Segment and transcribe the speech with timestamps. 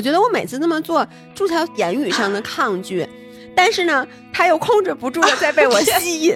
[0.00, 3.06] 我觉得我每次这么做，朱桥言语上的抗拒，
[3.54, 6.34] 但是呢，他又控制不住的在被我吸引。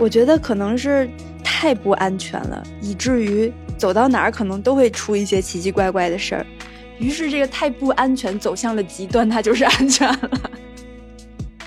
[0.00, 1.08] 我觉得可能是
[1.44, 6.44] 太不安全了，以至于走到哪儿可能都会出一些奇奇怪怪的事儿。
[6.98, 10.30] 于是这个太不安全走向了极端，它就是安全了。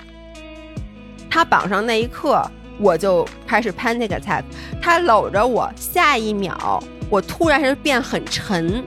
[1.31, 2.45] 他绑上那一刻，
[2.77, 4.44] 我就开始 panic attack。
[4.81, 8.83] 他搂着我，下一秒我突然是变很沉。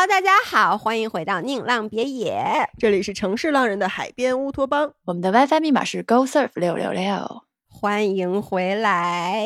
[0.00, 4.92] Hello，大家好，欢迎回到宁浪别野，这里是城市浪人的海边乌托邦。
[5.06, 7.42] 我们的 WiFi 密码是 Go Surf 六六六。
[7.66, 9.44] 欢迎回来，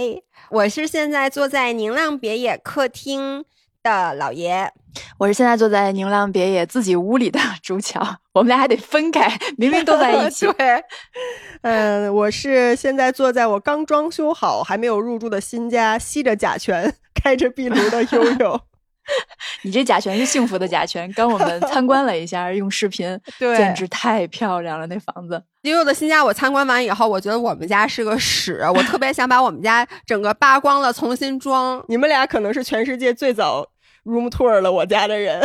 [0.51, 3.47] 我是现在坐在宁浪别野客厅
[3.83, 4.71] 的老爷，
[5.17, 10.45] 我是现在坐在宁浪别野自己屋里的朱桥，我们俩还得分开，明明都在一起。
[10.53, 10.85] 对，
[11.63, 18.61] 嗯，我是现在坐在我刚装修好还没有入住的新家，吸着甲醛，开着壁炉的悠悠。
[19.63, 25.43] 你这甲醛是幸福的甲醛，刚我们 参观了一下，用视频，对，简直太漂亮了，那房子。
[25.63, 31.83] 因为我的新家我参观完以后，我觉得我们家是个屎，我特别想把我们家整个扒光了重新装。
[31.89, 33.65] 你们俩可能是全世界最早。
[34.05, 35.41] Room tour 了我家的人，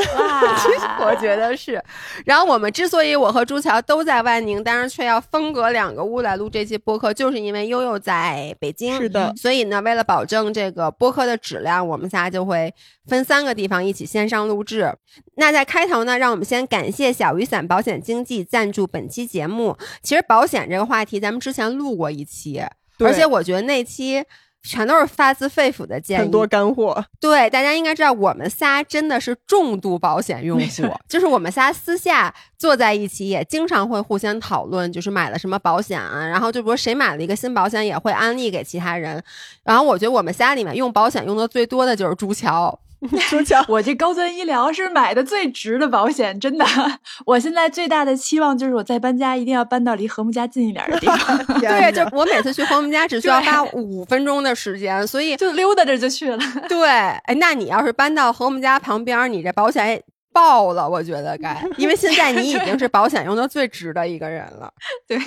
[0.99, 1.83] 我觉得是。
[2.25, 8.97] 然后我们之所以我和朱乔都在万宁，但是却要分隔两个屋来录这期播客，就是因为悠悠在北京。
[8.97, 9.31] 是的。
[9.35, 12.73] 所以呢，为了保证这个播客的质量，我们仨就会
[13.07, 14.91] 分三个地方一起线上录制。
[15.35, 19.77] 那在开头呢，让我们先感谢小雨伞保险经纪赞助本期节目。
[20.01, 22.63] 其实保险这个话题，咱们之前录过一期，
[22.99, 24.23] 而且我觉得那期。
[24.63, 27.05] 全都是发自肺腑的建议，很多干货。
[27.19, 36.27] 对，大家应该知道，我们仨真的是重度保险用户， 就是我们仨私下坐在一起，也经常会互相讨论，就是买了什么保险啊。
[36.27, 39.23] 然后就比如谁买了一个新保险，也会安利给其他人。
[39.63, 42.77] 然后我觉得我们仨里面用保险用的最多的就是朱桥。
[43.29, 46.65] 朱桥，我这高端医疗是买的最值的保险，真的。
[47.25, 51.37] 我现在最大的期望就是我再搬家，一定要搬到离和睦家近一点的地方。
[51.61, 56.39] 对，就我每次去和睦家只需要花五分钟的时间，所以就溜达着就去了。
[56.67, 60.01] 对，哎，那你要是搬到和睦家旁边，你这保险。
[60.37, 64.71] 爆了，我觉得该， 因为现在你已经是保险用的最值的一个人了。
[65.07, 65.17] 对，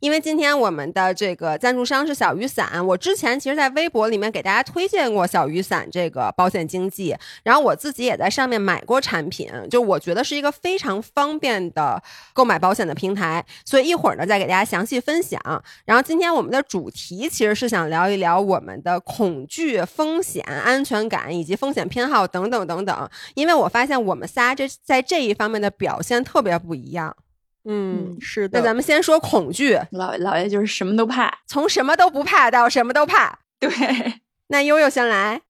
[0.00, 15.40] 因为今天我们的这个赞助商是小雨伞，我之前其实，在微博里面给大家推荐过小雨伞这个保险经纪，然后我自己也在上面买过产品，就我觉得是一个非常方便的购买保险的平台，所以一会儿呢再给大家详细分享。
[15.84, 24.15] 然后今天我们的主题其实是想聊一聊我们的恐惧、风险、安全感以及风险偏好等等等等，因为我发现我。
[24.16, 27.14] 我们仨这在这一方面的表现特别不一样，
[27.66, 28.58] 嗯，是的。
[28.58, 33.40] 那咱们先说恐惧，老老爷就是什么都怕，从什么都不怕到什么都怕。
[33.60, 33.68] 对，
[34.46, 35.42] 那悠悠先来，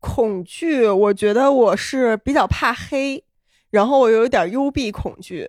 [0.00, 3.22] 恐惧，我觉得我是比较怕黑，
[3.70, 5.48] 然后我有一点幽闭恐惧。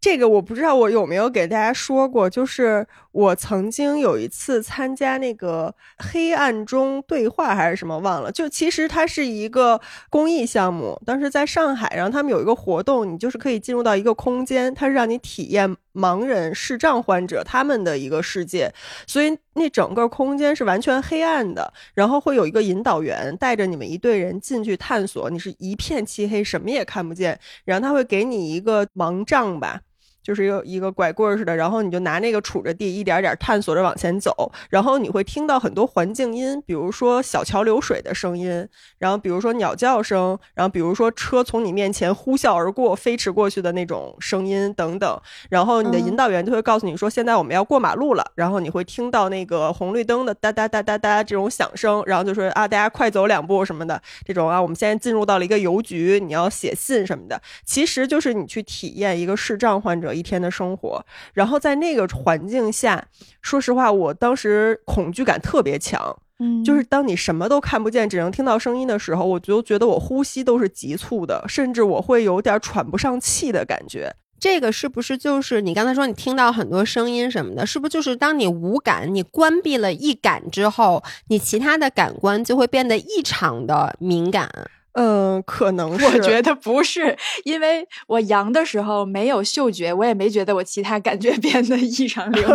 [0.00, 9.80] 这个我不知道我有没有给大家说过，就是我曾经有一次参加那个黑暗中对话还是什么忘了，就其实它是一个
[10.10, 18.68] 公益项目，当时在上海，然后他们有一个活动，你就是可以进入到一个空间，它是让你体验盲人视障患者他们的一个世界，
[19.06, 29.82] 所以那整个空间是完全黑暗的，然后会有一个引导员带着你们一队人进去探索，你是一片漆黑，什么也看不见，然后他会给你一个盲杖吧。
[30.24, 38.66] 就是有一个拐棍儿似的，然后你就拿那个杵着地，一点点探索着往前走，然后你会听到很多环境音，比如说小桥流水的声音，
[38.98, 45.20] 然后比如说鸟叫声，然后比如说车从你面前呼啸而过、飞驰过去的那种声音等等。
[45.50, 60.13] 然后你的引导员就会告诉你说，现在我们要过马路了，然后你会听到那个红绿灯的哒哒哒哒哒这种响声，然后就说啊，大家快走两步什么的这种啊，我们现在进入到了一个邮局，你要写信什么的，其实就是你去体验一个视障患者。
[60.14, 63.04] 一天的生活，然后在那个环境下，
[63.42, 66.16] 说实话，我当时恐惧感特别强。
[66.38, 74.12] 嗯，就是当你什么都看不见，只能听到声音的时候，我就觉得我呼吸都是急促的，甚至我会有点喘不上气的感觉。
[74.40, 77.64] 这个是不是就是你刚才说你听到很多声音什么的？
[77.64, 84.50] 是不是就是当你无感，你关闭了一感之后，你其他的感官就会变得异常的敏感？
[84.94, 86.04] 嗯，可能是。
[86.04, 92.48] 我觉得不是，因为我阳的时候没有嗅觉，我也没觉得我其他感觉 变得异常 灵敏。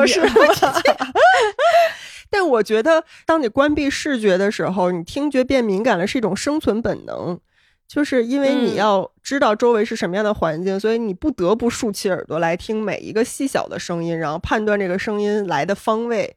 [2.32, 7.40] 但我觉得，当你关闭视觉的时候，你听觉变敏感了，是一种生存本能。
[7.88, 16.36] 就是因为你嗯要知道周围是什么样的环境，所以你不得不竖起耳朵来听每一个细小的声音，然后判断这个声音来的方位，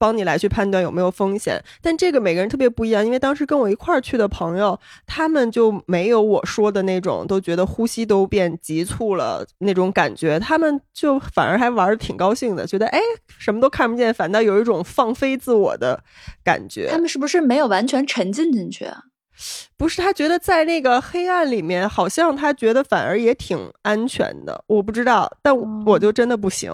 [0.00, 1.62] 帮你来去判断有没有风险。
[1.82, 12.98] 但这个每个人特别不一样，因为当时跟我一块儿去的朋友，他们就没有我说的那种都觉得呼吸都变急促了那种感觉，他们就反而还玩的挺高兴的，觉得哎
[13.38, 16.02] 什么都看不见，反倒有一种放飞自我的
[16.42, 16.88] 感觉。
[16.90, 19.02] 他们是不是没有完全沉浸进去啊？
[19.78, 24.62] 不是他觉得在那个黑暗里面，好像他觉得反而也挺安全的。
[24.66, 25.56] 我不知道，但
[25.86, 26.70] 我就真的不行。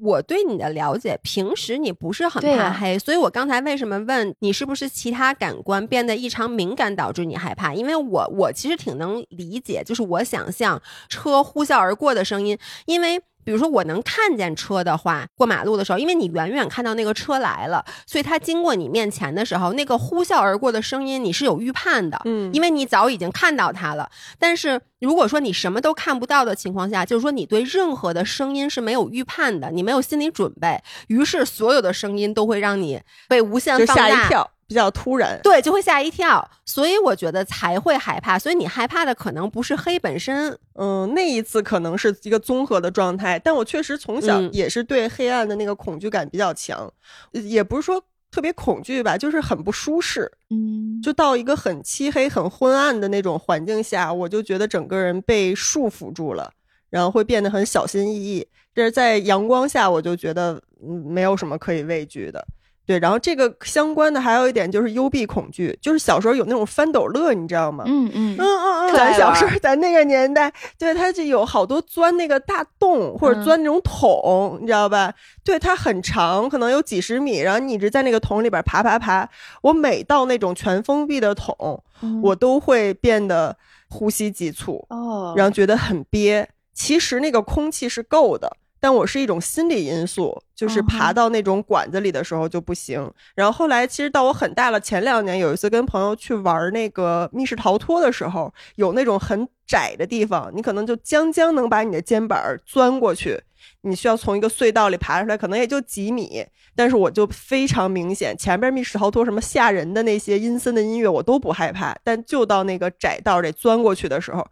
[0.00, 7.74] 我对你的了解，平时你不是很怕黑，所以我刚才为什么问你是不是其他感官变得异常敏感导致你害怕？
[7.74, 13.20] 因为我我其实挺能理解，就是我想象车呼啸而过的声音，因为。
[13.48, 22.20] 比如说，我能看见车的话，过马路的时候，因为你远远看到那个车来了，所以它经过你面前的时候，那个呼啸而过的声音，你是有预判的。
[22.26, 24.10] 嗯因为你早已经看到它了。
[24.38, 33.00] 但是如果说你什么都看不到的情况下，就是说你对任何的声音是没有预判的，你没有心理准备，于是所有的声音都会让你
[33.30, 35.40] 被无限放大，吓一跳，比较突然。
[35.42, 36.48] 对，就会吓一跳。
[36.64, 38.38] 所以我觉得才会害怕。
[38.38, 46.92] 所以你害怕的可能不是黑本身，嗯，那一次可能是一个综合的状态，但我确实从小嗯也是对黑暗的那个恐惧感比较强，
[47.32, 48.00] 呃也不是说
[48.30, 50.30] 特别恐惧吧，就是很不舒适。
[50.50, 56.52] 嗯，就到一个很漆黑、很昏暗的那种环境下，我就觉得整个人被束缚住了，
[56.90, 58.46] 然后会变得很小心翼翼。
[58.74, 62.46] 这是在阳光下，我就觉得嗯没有什么可以畏惧的。
[62.88, 67.84] 对，然后这个相关的还有一点就是幽闭恐惧，就是小时候有那种翻斗乐，你知道吗？
[67.86, 75.12] 嗯嗯嗯嗯嗯，咱小时候咱那个年代，对，它就有好多钻那个大洞或者嗯钻那种桶，你知道吧？
[75.44, 79.28] 对，它很长，可能有几十米，然后你一直在那个桶里边爬爬爬。
[79.60, 83.54] 我每到那种全封闭的桶，嗯我都会变得
[83.90, 86.48] 呼吸急促，哦，然后觉得很憋。
[86.72, 88.50] 其实那个空气是够的。
[88.80, 93.10] 但我是一种心理因素，就是爬到那种管子里的时候就不行。
[93.34, 103.40] 然后后来，其实到我很大了，前两年有一次跟朋友去玩那个密室逃脱的时候，有那种很窄的地方，你可能就将将能把你的肩膀钻过去，
[103.82, 106.46] 你需要从一个隧道里爬出来，可能也就几米。
[106.76, 114.46] 但是我就非常明显，前边密室逃脱什么吓人的那些阴森的音乐我都不害怕，但就到那个窄道得钻过去的时候，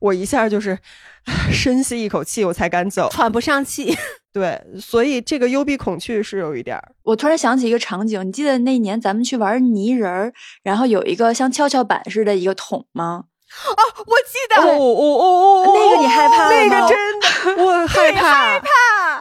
[0.00, 0.78] 我一下就是
[1.52, 3.08] 深吸一口气，我才敢走。
[3.10, 3.96] 喘不上气。
[4.32, 6.92] 对，所以这个幽闭恐惧是有一点儿。
[7.04, 10.32] 我突然想起一个场景，你记得那年咱们去玩泥人儿，
[10.62, 13.24] 然后有一个像跷跷板似的一个桶吗？
[13.64, 17.20] 哦，我记得、哦哦哦哦，那个你害怕了那个真
[17.56, 18.60] 的，我 害怕。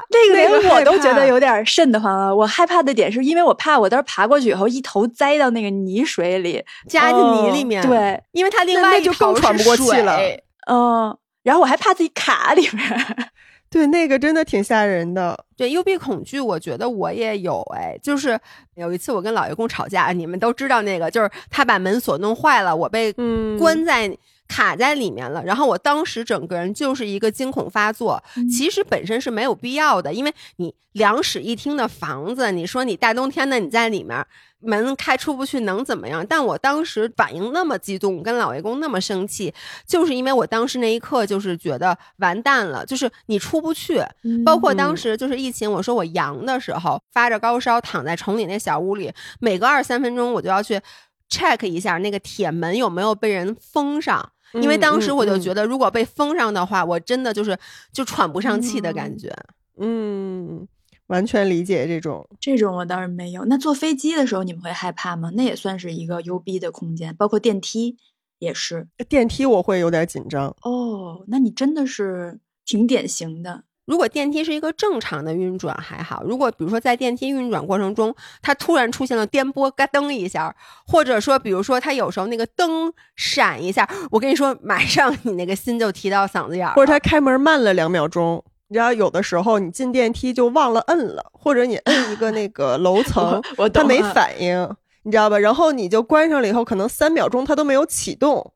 [0.09, 2.33] 这个连那个连我都觉得有点瘆得慌啊。
[2.33, 12.83] 我害怕的点是因为我怕我当时爬过去以后一头栽到那个泥水里，加进泥里面，，对，因为它另那那就外一头更喘是不过气了水嗯，然后我还怕自己卡里面。
[13.69, 15.45] 对，那个真的挺吓人的。
[15.57, 18.39] 对幽闭恐惧，我觉得我也有哎，就是
[18.75, 24.07] 有一次我跟老爷公吵架，你们都知道那个，就是他把门锁弄坏了，我被嗯，关在、
[24.47, 28.23] 卡在里面了，然后我当时整个人就是一个惊恐发作。
[28.37, 34.25] 嗯其实本身是没有必要的，因为你两室一厅的房子，你说你大冬天的你在里面。
[34.61, 36.25] 门开出不去能怎么样？
[36.25, 39.53] 但我当时反应那么激动，跟老爷公那么生气，
[39.85, 44.01] 就是因为我当时那一刻就是觉得完蛋了，就是你出不去，
[44.43, 50.81] 包括当嗯时就是疫情，我说我阳的时候发着高烧，躺在城里那小屋里，每隔二三分钟我就要去
[51.29, 54.31] check 一下那个铁门有没有被人封上，
[54.61, 57.57] 因为当时我就觉得，如果被封上的话，我真的就是
[57.91, 59.35] 就喘不上气的感觉。
[59.77, 60.67] 嗯，
[61.07, 62.27] 完全理解这种。
[62.39, 63.45] 这种我倒是没有。
[63.45, 65.31] 那坐飞机的时候你们会害怕吗？
[65.33, 67.97] 那也算是一个幽闭的空间，包括电梯
[68.39, 68.87] 也是。
[69.09, 70.55] 电梯我会有点紧张。
[70.61, 73.63] 哦，那你真的是挺典型的。
[73.85, 80.55] 如果电梯是一个正常的运转还好，如果比如说在电梯运转过程中，它突然出现了颠簸，嘎噔一下，
[80.87, 88.43] 或者说比如说它有时候那个灯闪一下，我跟你说，马上你那个心就提到嗓子眼儿，或者它开门慢了两秒钟。
[88.67, 93.39] 你知道，有的时候你进电梯就忘了摁了，或者你摁一个那个楼层，
[93.71, 94.67] 它没反应，
[95.03, 95.37] 你知道吧？
[95.37, 98.53] 然后你就关上了以后，可能三秒钟它都没有启动，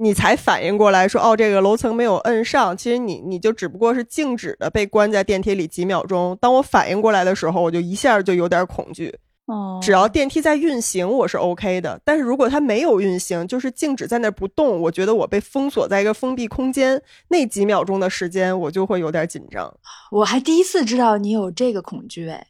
[0.00, 2.74] 你才反应过来说，哦，这个楼层没有摁上。
[2.74, 6.36] 其实你你就只不过是静止的被关在电梯里几秒钟。
[6.40, 9.14] 当我反应过来的时候，我就一下就有点恐惧。
[9.44, 12.00] 哦，只要电梯在运行，我是 OK 的。
[12.04, 19.70] 但是如果它没有运行，就是静止在那不动，我觉得我被封锁在一个封闭空间，那几秒钟的时间，我就会有点紧张。
[20.12, 22.46] 我还第一次知道你有这个恐惧，哎，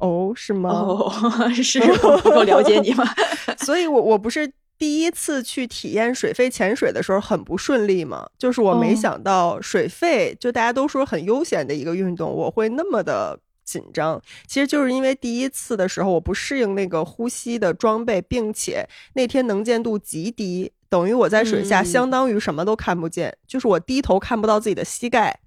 [0.00, 0.70] 哦，是吗？
[0.70, 1.12] 哦，
[1.62, 3.04] 是我不够了解你吗？
[3.60, 14.22] 所以我我不是第一次去体验水肺潜水的时候很不顺利嘛，就是我没哦想到水肺就大家都说很悠闲的一个运动，我会那么的紧张。
[14.46, 25.40] 其实就是因为第一次的时候我不适应那个呼吸的装备，并且那天能见度极低，等于我在水下嗯相当于什么都看不见，就是我低头看不到自己的膝盖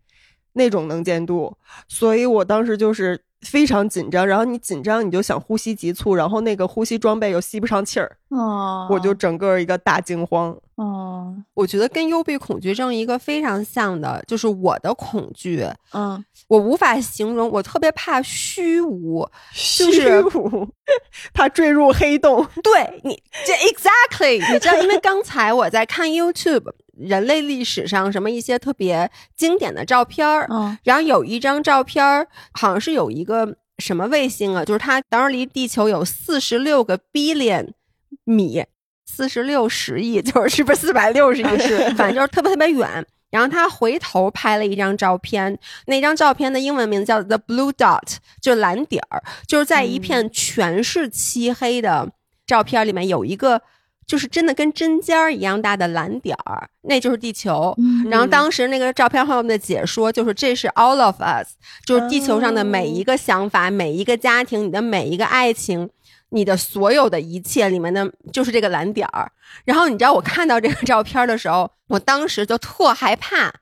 [0.54, 1.58] 那种能见度，
[1.88, 3.24] 所以我当时就是。
[3.42, 10.56] 非常紧张，然后你紧张，你就想呼吸急促，然后那个呼吸装备又吸不上气儿，哦，我就整个一个大惊慌。
[10.76, 20.68] 哦，我觉得跟幽闭恐惧症一个非常像的，就是我的恐惧，嗯，我无法形容，我特别怕虚无，就虚是无，
[21.34, 22.48] 怕坠入黑洞。
[22.64, 26.72] 对你这 exactly，你知道，因为刚才我在看 YouTube
[27.02, 37.72] 人类历史上什么一些特别经典的照片儿，嗯然后有一张照片儿，好像是有一个什么卫星啊，就是它当时离地球有四十六个 billion
[38.24, 38.64] 米，
[39.06, 41.58] 四十六十亿， 就是是不是四百六十亿？
[41.60, 43.06] 是， 反正就是特别特别远。
[43.32, 52.12] 然后他回头拍了一张照片，那张照片的英文名字叫 The Blue Dot，就蓝点儿，就是在一片全是漆黑的
[52.46, 53.62] 照片里面有一个，
[54.06, 57.74] 就是真的跟针尖儿一样大的蓝点儿，那就是地球。
[57.78, 61.54] 嗯然后当时那个照片后面的解说就是这是 all of us，
[61.86, 65.90] 就是地球上的每一个想法、每一个家庭、你的每一个爱情、
[66.30, 69.32] 你的所有的一切里面的，就是这个蓝点儿。
[69.66, 73.54] 然后你知道我看到这个照片的时候，我当时就特害怕，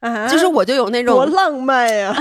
[0.00, 2.14] 啊就是我就有那种多浪漫呀！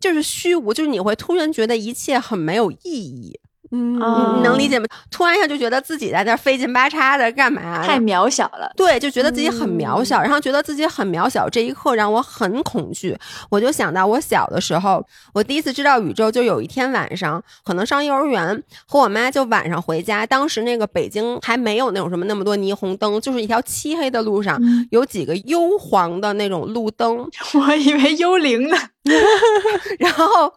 [0.00, 3.38] 就是虚无，就是你会突然觉得一切很没有意义，
[3.72, 4.86] 嗯啊你能理解吗？
[5.10, 7.86] 突然一下就觉得自己在那儿费劲巴叉的干嘛？
[7.86, 8.70] 太渺小了。
[8.76, 13.16] 对，就觉得自己很渺嗯小，然后觉得自己很渺小，这一刻让我很恐惧。
[13.48, 28.76] 我就想到我小的时候，我第一次知道宇宙，就有一天晚上，可能上幼儿园，和我妈就晚上回家，当时那个北京还没有那种什么那么多霓虹灯，就是一条漆黑的路上，嗯有几个幽黄的那种路灯， 我以为幽灵呢。
[29.98, 30.52] 然后。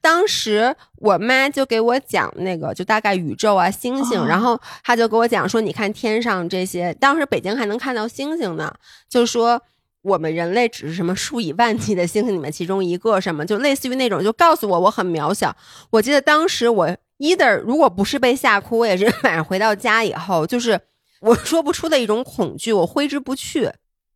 [0.00, 8.74] 当时我妈就给我讲那个，就大概宇宙啊、星星，哦然后她就给我讲说，你看天上这些，当时北京还能看到星星呢，
[9.08, 9.62] 就说
[10.02, 15.54] 我们人类只是什么数以万计的星星里面其中一个，什么就类似于那种，就告诉我我很渺小。
[15.90, 20.80] 我记得当时我 either 如果不是被吓哭，我也是 晚上回到家以后，就是
[21.20, 23.70] 我说不出的一种恐惧，我挥之不去。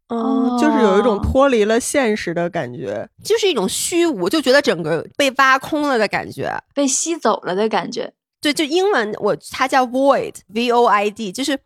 [0.08, 3.08] 嗯，就是有一种哦脱离了现实的感觉。
[3.24, 6.52] 就是一种虚无，就觉得整个被挖空了的感觉。
[6.74, 8.12] 被吸走了的感觉。
[8.40, 11.58] 对，就英文我它叫 void，v o i d，就是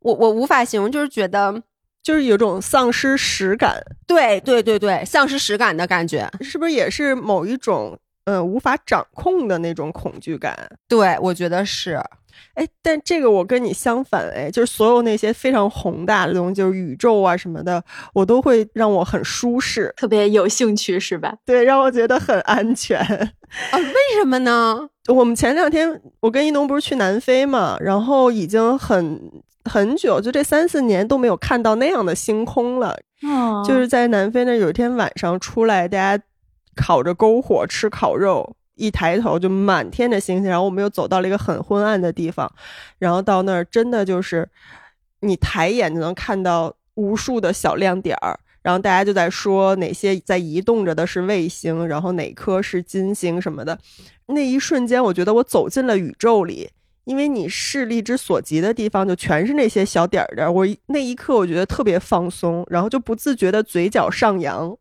[0.00, 1.62] 我我无法形容，就是觉得
[2.02, 6.28] 就是有种丧失实感，对对对对，丧失实感的感觉。
[6.40, 10.68] 是不是也是某一种呃无法掌控的那种恐惧感？
[10.88, 12.02] 对，我觉得是。
[12.54, 21.34] 哎，但这个我跟你相反，哎，就是所有那些非常宏大的东西，就是宇宙啊什么的，我都会让我很舒适，特别有兴趣是吧？
[21.44, 22.98] 对，让我觉得很安全。
[23.70, 24.88] 啊，为什么呢？
[25.08, 29.20] 我们前两天我跟一农不是去南非嘛，然后已经很
[29.64, 32.98] 很久，就这三四年都没有看到那样的星空了。
[33.22, 36.22] 哦就是在南非那有一天晚上出来，大家
[36.76, 42.50] 烤着篝火吃烤肉，一抬头就满天的星星，然后我们又走到了一个很昏暗的地方，
[42.98, 44.48] 然后到那儿真的就是
[45.20, 48.38] 你抬眼就能看到无数的小亮点儿。
[48.62, 53.78] 然后大家就在说哪些在移动着的是卫星，然后哪颗是金星什么的。
[54.28, 56.70] 那一瞬间，我觉得我走进了宇宙里，
[57.04, 60.50] 因为你视力之所及的地方就全是那些小点儿点儿。
[60.50, 64.74] 我那一刻我觉得特别放松，然后就不自觉的嘴角上扬，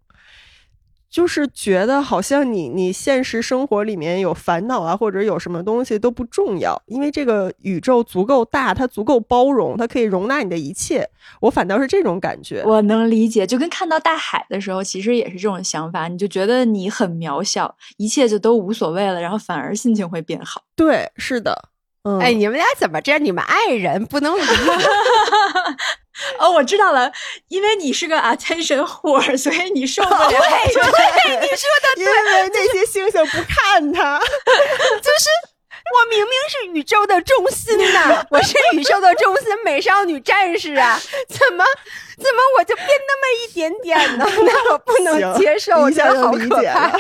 [1.14, 11.08] 就是觉得好像你你现实生活里面有烦恼啊，或者有什么东西都不重要，因为这个宇宙足够大，它足够包容，它可以容纳你的一切。
[11.40, 12.64] 我反倒是这种感觉。
[12.66, 20.64] 我能理解，就跟看到大海的时候，其实也是这种想法，你就觉得你很渺小，一切就都无所谓了，然后反而心情会变好。
[20.76, 21.70] 对，是的，
[22.06, 23.24] 嗯，哎，你们俩怎么这样？
[23.24, 24.42] 你们爱人不能离。
[26.40, 27.12] 哦，我知道了，
[27.48, 30.30] 因为你是个 attention whore，所以你受不了。
[30.30, 35.30] 对对，你说的因为那些星星不看它，就是
[35.94, 41.64] 我明明是宇宙的中心呐，我是宇宙的中心美少女战士啊，怎么
[42.16, 44.26] 怎么我就变那么一点点呢？
[44.26, 46.92] 那我不能接受，我一觉得好可怕。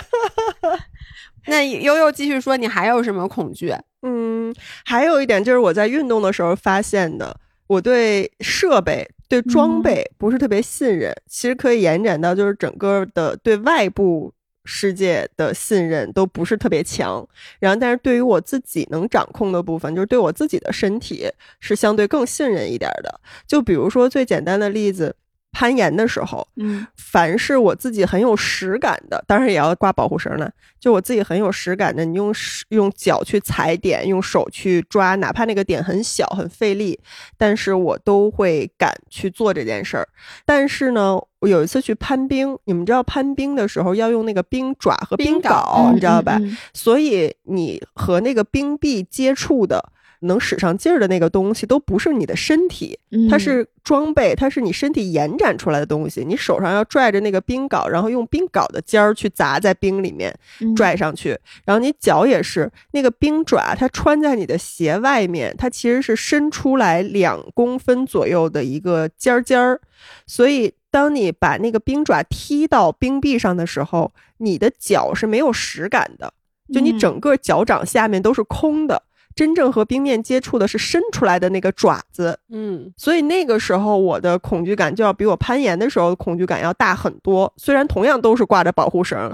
[1.48, 3.76] 那悠悠继续说，你还有什么恐惧？
[4.02, 4.54] 嗯，
[4.86, 7.36] 还有一点就是我在运动的时候发现的，
[7.68, 14.34] 我对设备、对装备不是特别信任，其实可以延展到就是整个的对外部
[14.66, 17.28] 世界的信任都不是特别强。
[17.60, 21.30] 然后，但是对于我自己能掌控的部分，就是对我自己的身体
[21.60, 23.20] 是相对更信任一点的。
[23.48, 25.16] 就比如说最简单的例子。
[25.54, 30.52] 攀岩的时候，嗯，凡是我自己很有实感的，当然也要挂保护绳呢。
[30.80, 32.34] 就我自己很有实感的，你用
[32.70, 37.00] 用脚去踩点，用手去抓，哪怕那个点很小很费力，
[37.38, 40.06] 但是我都会敢去做这件事儿。
[40.46, 46.38] 但是呢，我有一次去攀冰，你们知道攀冰的时候要用那个冰爪和冰镐，你知道吧？
[46.74, 49.93] 所以你和那个冰壁接触的。
[50.24, 52.98] 能使上劲儿的那个东西都不是你的身体，
[53.30, 56.24] 它是装备，它是你身体延展出来的东西。
[56.26, 60.34] 你手上要拽着那个冰镐，然后用冰镐的尖儿去砸在冰里面，
[60.76, 61.38] 拽上去。
[61.66, 69.80] 然后你脚也是那个冰爪，它穿在你的鞋外面，它其实是伸出来两公分左右的一个尖儿尖儿。
[70.26, 76.34] 所以当你把那个冰爪踢到冰壁上的时候，你的脚是没有实感的，
[76.74, 79.04] 就你整个脚掌下面都是空的。
[79.36, 87.52] 真正和冰面接触的是伸出来的那个爪子，嗯，所以那个时候我的恐惧感就要比我攀岩的时候恐惧感要大很多。
[87.58, 89.32] 虽然同样都是挂着保护绳，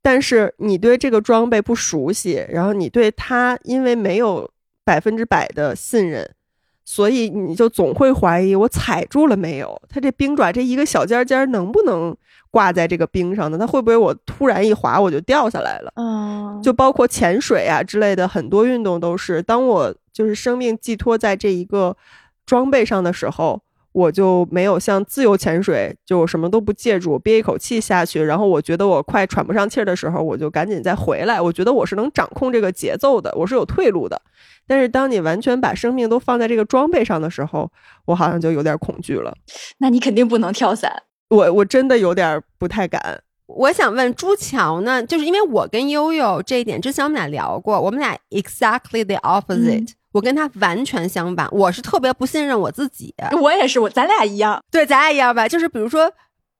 [0.00, 4.50] 但是你对这个装备不熟悉，然后你对它因为没有
[4.84, 6.30] 百分之百的信任。
[6.86, 9.80] 所以你就总会怀疑我踩住了没有？
[9.88, 12.14] 它这冰爪这一个小尖尖能不能
[12.54, 13.58] 挂在这个冰上的？
[13.58, 15.92] 它会不会我突然一滑我就掉下来了？
[15.96, 21.96] 嗯，就包括潜水啊之类的很多运动都是，当我就是生命寄托在这一个
[22.46, 23.60] 装备上的时候。
[23.94, 31.40] 我就没有像自由潜水，就什么都不借助，憋一口气下去，然后我觉得我快喘不上气儿的时候，我就赶紧再回来。
[31.40, 34.20] 我觉得我是能掌控这个节奏的，我是有退路的。
[34.66, 37.70] 但是当你完全把生命都放在这个装备上的时候，
[38.06, 39.32] 我好像就有点恐惧了。
[39.78, 43.20] 那你肯定不能跳伞，我我真的有点不太敢。
[43.46, 49.92] 我想问朱乔呢，就是因为我跟悠悠这一点之前我们俩聊过，我们俩 exactly the opposite。
[50.12, 53.12] 我跟他完全相反，我是特别不信任我自己。
[53.42, 54.62] 我也是，我咱俩一样。
[54.70, 55.48] 对，咱俩一样吧。
[55.48, 56.10] 就是比如说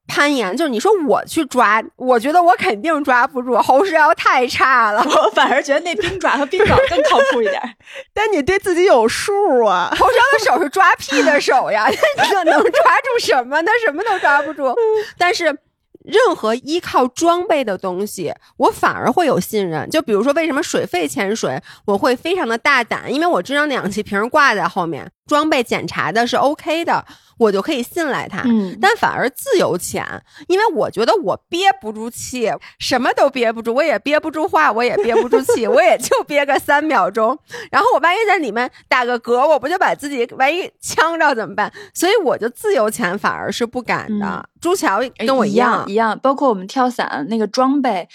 [0.07, 5.03] 攀岩，就是你说我去抓，我觉得我肯定抓不住，喉舌要太差了。
[5.03, 7.61] 我反而觉得那冰爪和冰爪更靠谱一点。
[8.13, 9.91] 但你对自己有数啊！
[9.99, 11.89] 侯蛇的手是抓屁的手呀，
[12.29, 13.63] 这能抓住什么？
[13.63, 14.75] 他什么都抓不住。
[15.19, 15.59] 但是。
[16.05, 19.89] 任何依靠装备的东西，我反而会有信任。
[19.89, 23.11] 就比如说，为什么水肺潜水我会非常的大胆？
[23.11, 25.11] 因为我知道氧气瓶挂在后面。
[25.27, 27.03] 装备检查的是 OK 的，
[27.39, 28.43] 我就可以信赖他。
[28.45, 30.05] 嗯，但反而自由潜，
[30.49, 37.39] 因为我觉得我憋不住气，什么都憋不住，我也憋不住话，我也憋不住气，我也就憋个三秒钟。
[37.71, 41.73] 然后我万一在里面打个嗝，我不就把自己万一呛着怎么办？
[41.93, 44.49] 所以我就自由潜反而是不敢的。
[44.61, 48.09] 朱桥跟我一样一样，包括我们跳伞那个装备。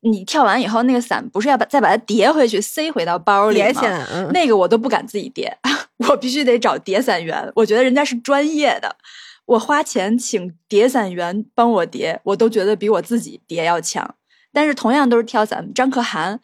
[0.00, 4.28] 你跳完以后，那个伞不是要把再把它叠回去，塞回到包里吗？
[4.32, 5.52] 那个我都不敢自己叠，
[6.08, 7.50] 我必须得找叠伞员。
[7.54, 8.96] 我觉得人家是专业的，
[9.46, 14.14] 我花钱请叠伞员帮我叠，我都觉得比我自己叠要强。
[14.52, 16.40] 但是同样都是跳伞，张可涵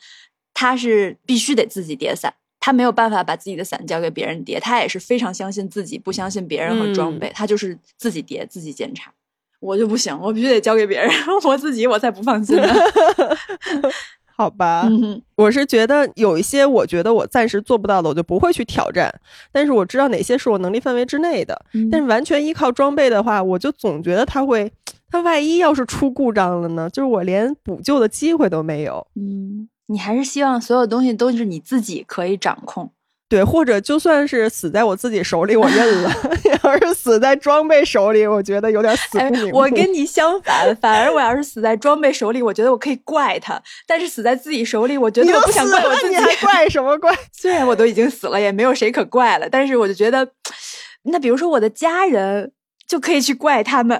[0.52, 9.12] 他是必须得自己叠伞，他没有办法把自己的伞交给别人叠，他也是非常相信自己，不相信别人和装备，他就是自己叠自己检查。
[9.60, 11.10] 我就不行，我必须得交给别人，
[11.44, 12.68] 我自己我才不放心呢。
[14.36, 14.88] 好吧，
[15.36, 19.12] 我是觉得有一些我觉得我暂时做不到的，我就不会去挑战。
[19.52, 21.64] 但是我知道哪些是我能力范围之内的。
[21.90, 24.72] 但是完全依靠装备的话，我就总觉得它会，
[25.08, 26.90] 它万一要是出故障了呢？
[26.90, 29.06] 就是我连补救的机会都没有。
[29.14, 32.90] 嗯，你还是希望所有东西都是你自己可以掌控。
[33.34, 36.10] 对，或者就算是死在我自己手里，我认了；
[36.62, 39.58] 要是死在装备手里，我觉得有点死不瞑目。
[39.58, 43.56] 我跟你相反，反而我要是死在装备手里，我觉得我可以怪他；
[43.88, 47.12] 但是死在自己手里，我觉得我不想怪我自己，还怪什么怪？
[47.36, 50.28] 虽然我都已经死了，也没有谁可怪了，但是我就觉得，
[51.10, 52.52] 那比如说我的家人。
[52.86, 53.98] 就可以去怪他们，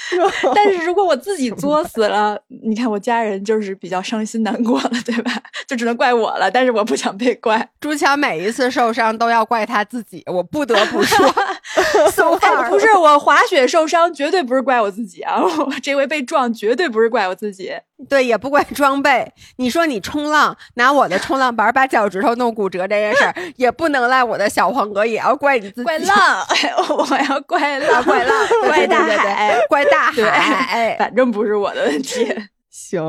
[0.54, 5.32] 但是如果我自己作死了，你看我家人就是比较伤心难过了，对吧？
[5.66, 6.50] 就只能怪我了。
[6.50, 7.68] 但是我不想被怪。
[7.80, 11.34] 朱强每一次受伤都要怪他自己，我不得不说，
[12.70, 15.40] 不是我滑雪受伤，绝对不是怪我自己啊！
[15.42, 17.72] 我这回被撞，绝对不是怪我自己。
[18.08, 19.32] 对，也不怪装备。
[19.56, 25.84] 你说你冲浪拿我的冲浪板把脚趾头弄骨折这件事儿，也不能赖我的小黄哥，也要怪你自己。
[25.84, 26.16] 怪浪，
[26.88, 30.96] 我要怪浪，怪浪，怪大海，怪大海。
[30.98, 32.26] 反正不是我的问题。
[32.70, 33.02] 行，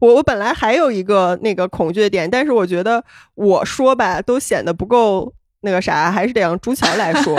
[0.00, 3.02] 我我本来还有一个那个恐惧的点，但是我觉得
[3.34, 7.38] 我说吧都显得不够那个啥，还是得让朱桥来说，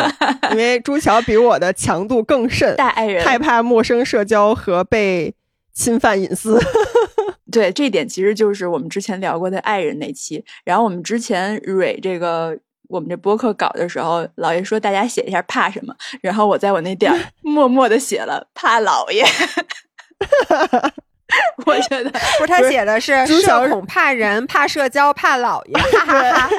[0.51, 2.75] 因为朱桥比我的强度更甚。
[2.75, 5.33] 大爱人害怕陌生社交和被。
[5.71, 6.59] 侵犯隐私。
[7.49, 10.43] 对，这一点其实就是我们之前聊过的爱人那期。
[10.65, 12.57] 然后我们之前蕊这个
[12.89, 19.23] 我们这播客稿的时候，姥爷说大家写一下怕什么，然后我在我那点儿 默默的写了怕姥爷。
[21.65, 26.49] 我觉得不是他写的是社恐怕人怕社交怕老爷， 哈哈哈。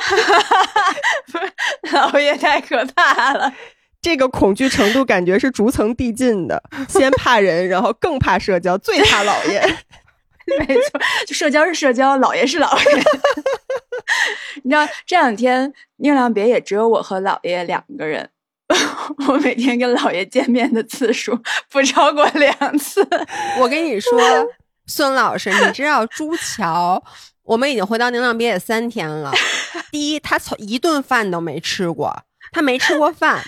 [1.92, 3.52] 老爷太可怕了。
[4.02, 9.60] 这个恐惧程度感觉是逐层递进的，先怕人，然后更怕社交，最怕老爷。
[10.58, 12.84] 没错，就社交是社交，老爷是老爷。
[14.62, 18.30] 你知道这两天宁良别也只有我和老爷两个人，
[19.28, 21.38] 我每天跟老爷见面的次数
[21.70, 23.06] 不超过两次。
[23.58, 24.18] 我跟你说，
[24.90, 27.00] 孙老师，你知道朱桥，
[27.44, 29.32] 我们已经回到宁浪别野三天了。
[29.92, 33.40] 第一，他从一顿饭都没吃过，他没吃过饭，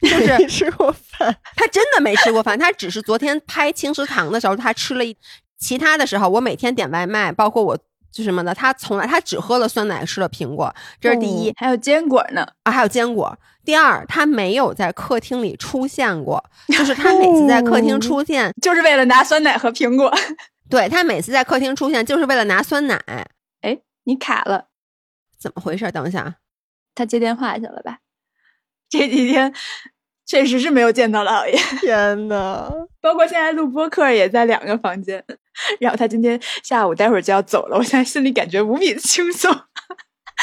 [0.00, 5.16] 就是没吃过饭，他真的没吃过饭，他只是昨天拍青食堂的时候他吃了一，
[5.58, 7.76] 其他的时候我每天点外卖，包括我
[8.12, 12.46] 就什么的，他从来他只喝了酸奶，吃了苹果，这是第一、还有坚果呢。
[12.62, 13.36] 啊，还有坚果。
[13.64, 20.16] 第二，他没有在客厅里出现过，就是他每次在客厅出现，就是为了拿酸奶和苹果。
[20.68, 23.00] 对他每次在客厅出现就是为了拿酸奶，
[23.60, 24.68] 哎，你卡了，
[25.38, 25.90] 怎么回事？
[25.92, 26.34] 等一下，啊
[26.94, 27.98] 他接电话去了吧？
[28.88, 29.52] 这几天
[30.24, 35.24] 确实是没有见到姥爷， 天呐，包括现在录播客也在两个房间。
[35.80, 39.52] 然后他今天下午待会儿就要走了，我现在心里感觉无比的轻松。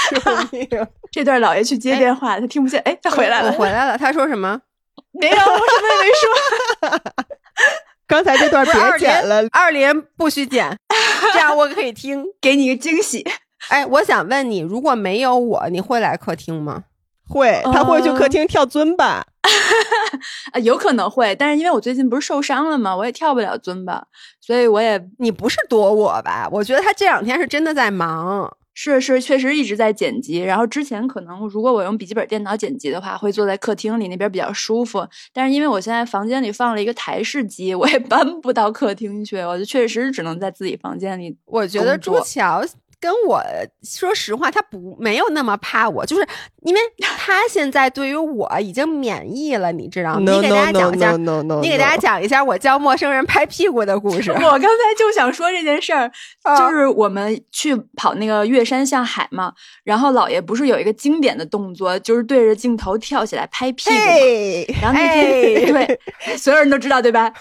[0.09, 0.19] 救
[0.51, 0.67] 命！
[1.11, 2.81] 这段姥爷去接电话，他听不见。
[2.81, 3.97] 哎，他回来了，我回来了。
[3.97, 4.59] 他说什么？
[5.11, 7.25] 没有，我什么也没说。
[8.13, 10.77] 刚才这段别剪了，二连不许剪，
[11.33, 12.23] 这样我可以听。
[12.39, 13.25] 给你一个惊喜。
[13.69, 16.83] 哎，我想问你，如果没有我，你会来客厅吗？
[17.27, 19.25] 会，他会去客厅跳尊吧？
[20.51, 22.95] 啊， 有可能会，但是因为我最近不是受伤了吗？
[22.95, 24.05] 我也跳不了尊吧，
[24.39, 26.47] 所以我也你不是躲我吧？
[26.51, 28.55] 我觉得他这两天是真的在忙。
[28.73, 30.39] 是是，确实一直在剪辑。
[30.39, 35.07] 然后之前可能如果我用笔记本电脑剪辑的话，会坐在客厅里那边比较舒服。
[35.31, 41.35] 但是因为我现在房间里放了一个台式机，我也 搬不到客厅去，我就确实只能在自己房间里。
[41.45, 42.63] 我觉得朱桥
[43.03, 43.43] 跟我
[43.83, 46.25] 说实话，他不没有那么怕我，就是
[46.63, 46.79] 因为
[47.17, 50.31] 他现在对于我已经免疫了，你知道吗？
[50.31, 51.11] 你给大家讲一下，
[51.61, 54.31] 你给大家讲一下我教陌生人拍屁股的故事。
[54.31, 56.09] 我刚才就想说这件事儿，
[56.57, 59.51] 就是我们去跑那个越山向海嘛，
[59.83, 64.79] 然后姥爷不是有一个经典的动作，就是对着镜头跳起来拍屁股嘛。
[64.81, 67.33] 然后那天 对所有人都知道对吧？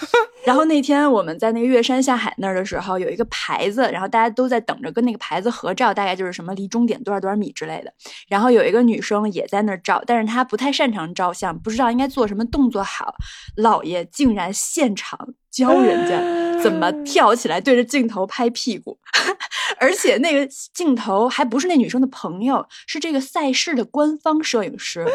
[0.44, 7.92] 然后那天我们在那个越山下海那儿的时候，有一个牌子，然后大家都在等着跟那个牌子合照，大概就是什么离终点多少多少米之类的。
[8.26, 13.14] 然后有一个女生也在那儿照，但是她不太擅长照相，不知道应该做什么动作好。
[13.58, 18.98] 姥爷竟然现场教人家怎么跳起来对着镜头拍屁股，
[19.78, 25.06] 而且那个镜头还不是那女生的朋友，是这个赛事的官方摄影师。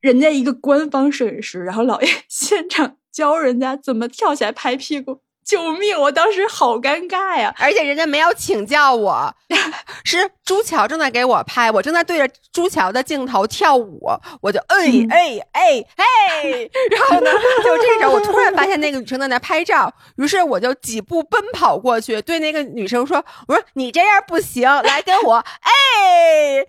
[0.00, 5.98] 人家一个官方摄影师，然后姥爷现场教人家怎么跳起来拍屁股，救命！
[5.98, 9.34] 我当时好尴尬呀，而且人家没有请教我，
[10.04, 14.08] 是朱桥正在给我拍，我正在对着朱桥的镜头跳舞，
[14.40, 17.30] 我就哎哎哎哎， 然后呢，
[17.64, 25.70] 就这时候我突然发现那个女生在那拍照，于是我就几步奔跑过去，对那个女生说：“我说你这样不行，来跟我哎。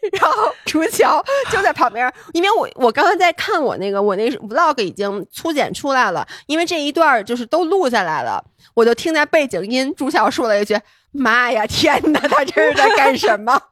[0.19, 8.43] ”然后朱桥就在旁边，因为我我刚刚在看我那个我那 vlog 已经粗剪出来了，因为这一段就是都录下来了。
[8.73, 10.77] 我就听见背景音，朱桥说了一句
[11.11, 13.59] ：“妈呀，天哪，他这是在干什么？”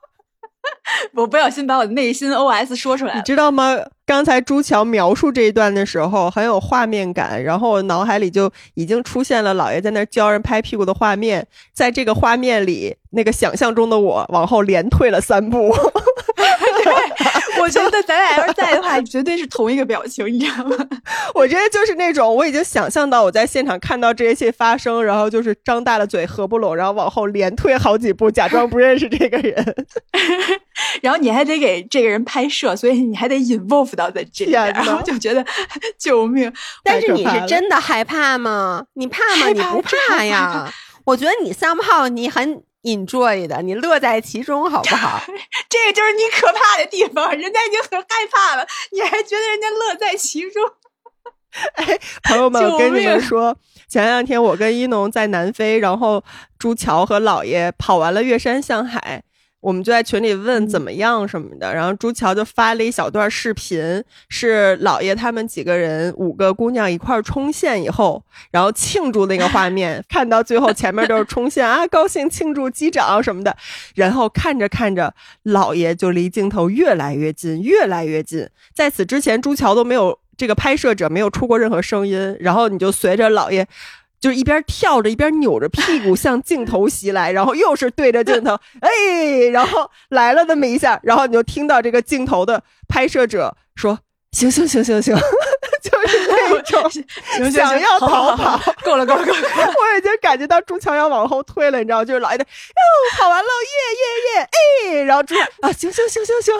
[1.16, 3.76] 我不小心把我的内心 OS 说出来了，你知道吗？
[4.06, 15.74] 刚才朱桥描述这一段的时候很有画面感，然后我脑海里就已经出现了姥爷在那教人拍屁股的画面，在这个画面里，那个想象中的我往后连退了三步。
[16.84, 16.94] 对，
[17.62, 20.76] 我觉得咱俩要是在的话， 绝对是同一个表情，你知道吗？
[21.34, 29.86] 我觉得就是那种我已经想象到我在现场看到这一切发生，然后就是张大了嘴合不拢，然后往后连退好几步，假装不认识这个人。
[31.02, 35.46] 然后你还得给这个人拍摄，所以你还得 involve 到在这里，然后就觉得
[36.00, 36.52] 救命。
[36.84, 38.86] 但是你是真的害怕吗？
[38.94, 39.48] 你怕吗？
[39.54, 40.72] 你不怕呀？
[41.06, 45.22] 我觉得你 somehow 你很 enjoy 的，你乐在其中，好不好？
[45.70, 50.64] 这个就是你可怕的地方，人家已经很害怕了，你还觉得人家乐在其中。
[51.76, 53.58] 哎，朋友们，我跟你们说，
[53.90, 56.24] 前两天我跟一农在南非，然后
[56.58, 59.24] 朱桥和姥爷跑完了岳山向海。
[59.62, 73.56] 我们就在群里问怎么样什么的，然后朱桥就发了一小段视频，是姥爷他们几个人五个姑娘一块儿冲线以后，然后庆祝那个画面，看到最后前面都是冲线啊，高兴庆祝击掌什么的，
[73.94, 83.68] 然后看着看着，姥爷就离镜头越来越近，越来越近，在此之前朱桥都没有这个拍摄者没有出过任何声音，然后你就随着姥爷。
[84.22, 93.98] 就是一边跳着一边扭着屁股向镜头袭来，然后又是对着镜头，哎，然后来了那么一下，然后你就听到这个镜头的拍摄者说
[94.32, 95.16] ：“行行行行行，
[95.82, 97.04] 就是
[97.40, 106.54] 那种想要逃跑，够了够了够了，我已经感觉到朱强要往后退了，你知道，就是老爷的哟跑完了，耶耶耶，哎，然后朱啊行行行行行，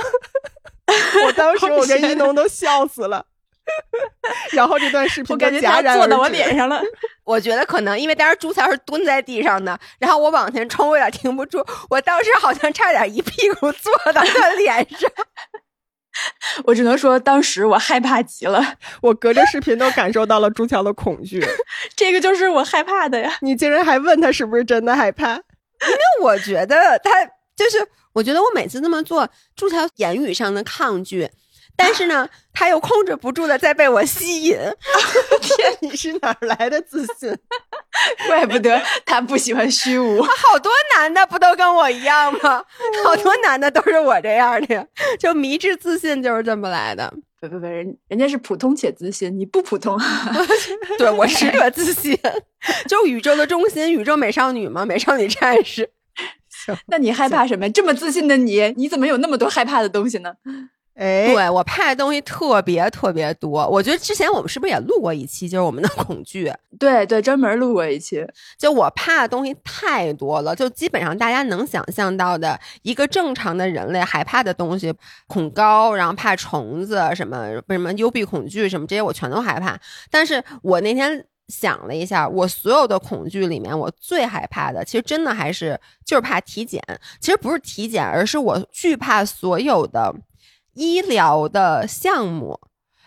[1.28, 3.24] 我当时我跟一农都笑死了。”
[4.52, 6.82] 然后这段视频我感觉他坐到我脸上了。
[7.24, 11.64] 我觉得可能因为当时朱乔是蹲在地上的，然后我往前冲，我有点停不住。
[11.90, 15.10] 我当时好像差点一屁股坐到他脸上。
[16.66, 18.76] 我只能说，当时我害怕极了。
[19.02, 21.42] 我隔着视频都感受到了朱乔的恐惧。
[21.96, 23.38] 这个就是我害怕的呀！
[23.42, 25.30] 你竟然还问他是不是真的害怕？
[25.32, 31.30] 因为我觉得他就是，我觉得我每次这么做，朱乔言语上的抗拒。
[31.76, 34.56] 但是呢，他又控制不住的在被我吸引。
[35.42, 37.36] 天，你是哪来的自信？
[38.28, 40.22] 怪不得他不喜欢虚无。
[40.22, 42.64] 好多男的不都跟我一样吗？
[43.04, 44.88] 好多男的都是我这样的，
[45.20, 47.12] 就迷之自信就是这么来的。
[47.40, 50.00] 不不不，人人家是普通且自信，你不普通。
[51.00, 52.16] 对我是个自信，
[52.88, 55.90] 就宇宙的中心，宇宙美少女嘛，美少女战士。
[56.88, 57.68] 那你害怕什么？
[57.72, 60.36] 这么自信的你，你怎么有那么多害怕的东西呢？
[60.94, 63.68] 哎，对我怕的东西特别特别多。
[63.68, 66.52] 我觉得之前我们是不是也录过一期，就是我们的 恐惧？
[66.78, 68.26] 对对，专门录过一期。
[68.58, 74.94] 就我怕的东西太多了，就基本上大家能想象到的一个正常的人类害怕的东西，
[75.28, 79.80] 恐高，然后怕虫子，什么什么幽闭恐惧，什么这些我全都害怕。
[80.12, 86.82] 但是我那天想了一下，我所有的恐惧里面，我最害怕的，其实真的还是就是怕体检。
[87.20, 90.14] 其实不是体检，而是我惧怕所有的。
[90.74, 92.60] 医疗的项目，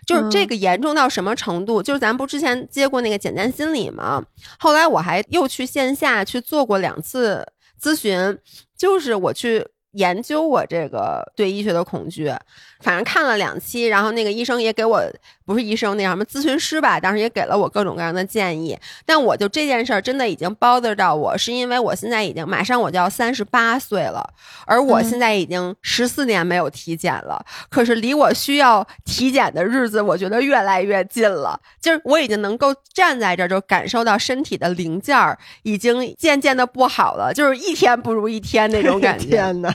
[0.07, 1.83] 就是这个严重到什么程度？
[1.83, 4.25] 就是咱不之前接过那个简单心理吗？
[4.59, 7.47] 后来我还又去线下去做过两次
[7.81, 8.39] 咨询，
[8.77, 9.67] 就是我去。
[9.95, 12.33] 研究我这个对医学的恐惧，
[12.81, 15.03] 反正看了两期，然后那个医生也给我
[15.45, 18.79] 不是医生，那什么咨询师吧，当时也给了我各种各样的建议。
[19.07, 24.29] 但我就这件事儿真的已经 bother 到我，是因为我现在已经马上我就要三十八岁了，
[24.67, 27.45] 而我现在已经十四年没有体检了。
[27.69, 31.59] 可是离我需要体检的日子，我觉得越来越近了。
[31.81, 39.27] 就是我已经能够站在这儿，就感受到身体的零件儿已经渐渐的不好了，就是一天不如一天那种感觉。
[39.35, 39.73] 天呐。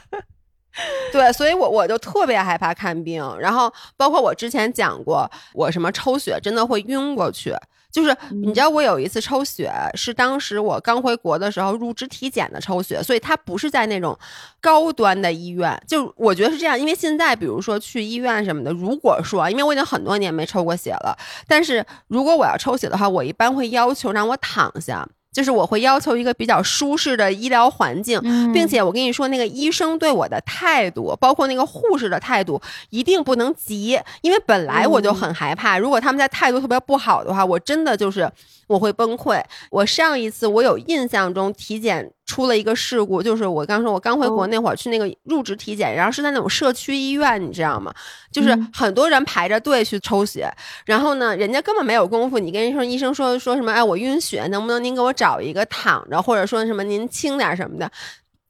[1.12, 7.56] 对，所以我我就特别害怕看病，然后包括我之前讲过，我什么抽血真的会晕过去。
[7.92, 14.16] 就是你知道，我有一次抽血是当时我刚回国的时候入职体检的抽血，所以它不是在那种
[14.62, 15.76] 高端的医院。
[15.88, 25.08] 就我觉得是这样，因为现在比如说去医院什么的，如果说因为我已经很多年没抽过血了，但是如果我要抽血的话，我一般会要求让我躺下。
[25.32, 28.20] 就是我会要求一个比较舒适的医疗环境，
[28.54, 38.30] 并且我跟你说，那个医生对我的态度，包括那个护士的态度，一定不能急，因为本来我就很害怕，如果他们在态度特别不好的话，我真的就是
[38.68, 39.42] 我会崩溃。
[39.72, 42.12] 我上一次我有印象中体检。
[42.40, 47.94] 出了一个事故，就是我刚说，我刚回国那会儿去那个入职体检，然后是在那种社区医院，你知道吗？
[48.32, 50.50] 就是很多人排着队去抽血，
[50.86, 52.40] 然后呢，人家根本没有功夫。
[52.40, 53.74] 你跟人说，医生说说什么？
[53.74, 57.92] 哎，我晕血，能不能您给我找一个躺着，或者说什么您轻点什么的，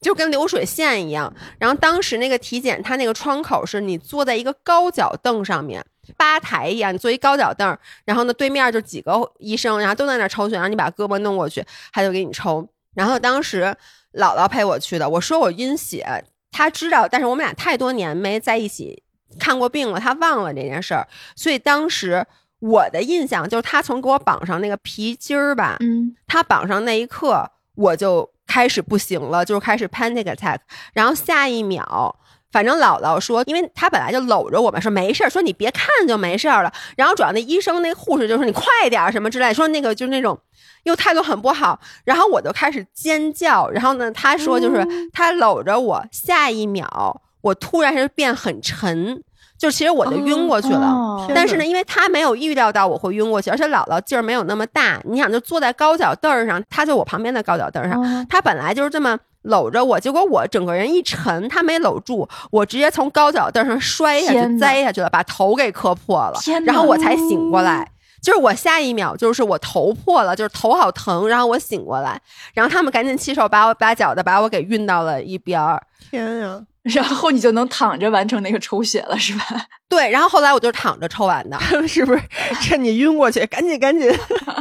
[0.02, 1.34] 就跟流水线一样。
[1.58, 5.84] 然后当时那个体检，它那个窗口是你坐在一个高脚凳上面，
[6.16, 7.76] 吧台一样，你坐一高脚凳，
[8.06, 12.70] 然后呢对面就几个医生，然后都在那抽血，然后你把胳膊弄过去，他就给你抽。
[13.00, 13.74] 然后当时
[14.12, 19.02] 姥姥陪我去的，我说我晕血，她知道，但是我们俩太多年没在一起
[19.40, 22.28] 看过病了，她忘了这件事儿，所以当时
[22.60, 30.58] 我的印象就是他从给我绑上那个皮筋儿吧，嗯，他绑上那一刻我就开始不行了，就是开始 panic attack，
[30.92, 32.14] 然后下一秒，
[32.52, 40.38] 反正姥姥说，因为他本来就搂着我们，说没事儿，说你别看就没事儿了，然后主要那医生那护士就说你快点什么之类，说那个就是那种。
[40.84, 49.22] 又态度很不好，然后我就开始尖叫，然后呢，他说就是他搂着我，下一秒我突然是变很沉，
[49.58, 51.28] 就其实我就晕过去了。
[51.36, 67.92] 但是呢，因为他没有预料到我会晕过去，而且姥姥劲儿没有那么大，你想就坐在高脚凳上，他就我旁边的高脚凳上，他本来就是这么搂着我，结果我整个人一沉，他没搂住，我直接从高脚凳上摔下去，栽下去了，把头给磕破了然后我才醒过来。
[68.22, 72.20] 就是我下一秒就是我头破了，就是头好疼，然后我醒过来，
[72.54, 75.82] 然后他们赶紧七手把我八脚的把我给运到了一边儿。
[76.10, 76.66] 天呀！
[76.84, 79.46] 然后你就能躺着完成那个抽血了，是吧？
[79.88, 82.22] 对，然后后来我就躺着抽完的，他 们是不是
[82.62, 84.10] 趁你晕过去，赶紧赶紧？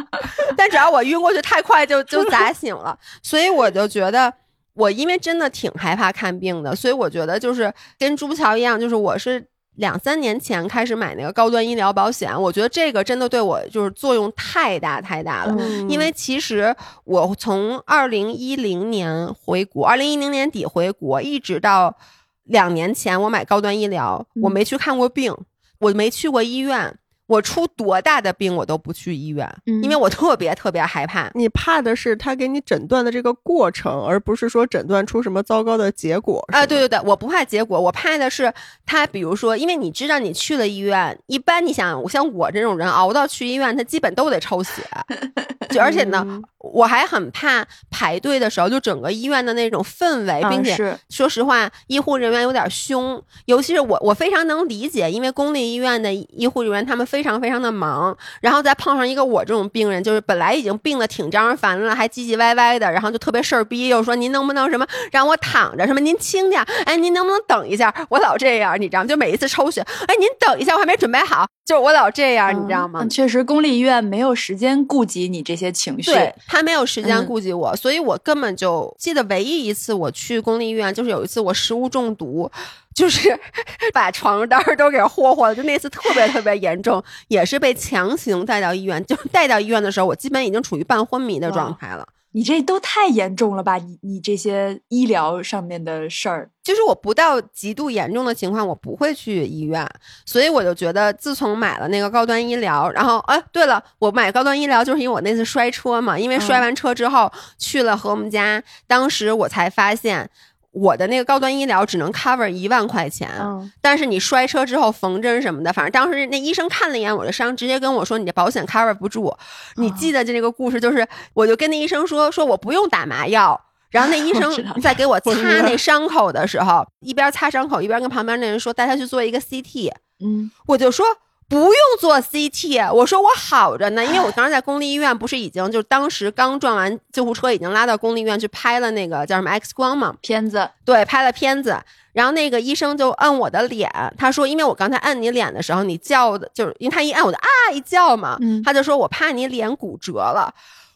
[0.57, 4.33] 但只要我晕过去太快就就砸醒了，所以我就觉得
[4.75, 9.47] 我因为真的挺害怕看病的，所以我觉得就是跟朱桥一样，就是我是
[9.79, 15.57] 两三年前开始买那个高端医疗保险，我觉得这个真的对我就是作用太大太大了。
[15.59, 21.97] 嗯因为其实我从二零一零年回国，二零一零年底回国，一直到
[22.45, 25.35] 两年前我买高端医疗，我嗯没去看过病，
[25.79, 26.99] 我没去过医院。
[27.29, 31.31] 我出多大的病我都不去医院，嗯因为我特别特别害怕。
[31.35, 38.53] 你怕的是他给你诊断的这个过程，而不是说诊断出什么糟糕的结果啊，对对，对对，我不怕结果，我怕的是
[38.85, 44.83] 他，比如说，因为你知道你去了医院，一般你想像我这种人熬到去医院，他基本都得抽血，
[45.71, 46.43] 就而且呢，嗯。
[46.73, 67.93] 我还很怕排队的时候，就整个医院的那种氛围，并且说实话，医护人员有点凶，尤其是我，我非常能理解，因为公立医院的医护人员他们非非常非常的忙，然后再碰上一个我这种病人，就是本来已经病的挺招人烦了，还唧唧歪歪的，然后就特别事儿逼，又说您能不能什么让我躺着，什么您轻点，哎，您能不能等一下？
[68.09, 69.09] 我老这样，你知道吗？
[69.09, 73.01] 就每一次抽血，哎，您等一下，我还没准备好，就是我老这样，你知道吗？
[73.03, 76.11] 嗯确实，公立医院没有时间顾及你这些情绪。
[76.11, 82.51] 对他没有时间嗯顾及我，所以我根本就记得唯一一次我去公立医院，就是有一次我食物中毒，
[82.95, 83.39] 就是
[83.93, 89.05] 把床单都给霍霍了，就那次特别特别严重，也是被强行带到医院。
[89.05, 92.09] 就带到医院的时候，我基本已经处于半昏迷的状态了。
[92.39, 93.79] 你这都太严重了吧？
[93.79, 99.85] 你你这些医疗上面的事儿，就是我不到极度严重的情况，我不会去医院，
[100.25, 110.31] 所以我就觉得，自从买了那个高端医疗，然后哎，对了，我买高端医疗就是因为我那次摔车嘛，因为摔完车之后、去了和我们家，当时我才发现
[110.79, 119.37] 我的那个高端医疗只能 cover 一万块钱，嗯，但是你摔车之后缝针什么的，反正当时那医生看了一眼我的伤，直接跟我说你的保险 cover 不住。
[119.77, 123.61] 你记得这个故事，就是我就跟那医生说，说我不用打麻药。
[123.91, 129.91] 然后那医 生在给我擦那伤口的时候，一边擦伤口一边跟旁边那人说带他去做一个 CT。
[130.21, 131.07] 嗯，我就说
[131.49, 141.81] 不用做 CT，我说我好着呢，因为我当时在公立医院，不是已经就当时刚撞完救护车，已经拉到公立医院去拍了那个叫什么 X 光嘛，片子，对，拍了片子，
[142.13, 148.63] 然后那个医生就摁我的脸，他说，因为我刚才摁你脸的时候，你叫的，就是因为他一按我就啊一叫嘛，嗯。
[148.63, 150.53] 他就说我怕你脸骨折了。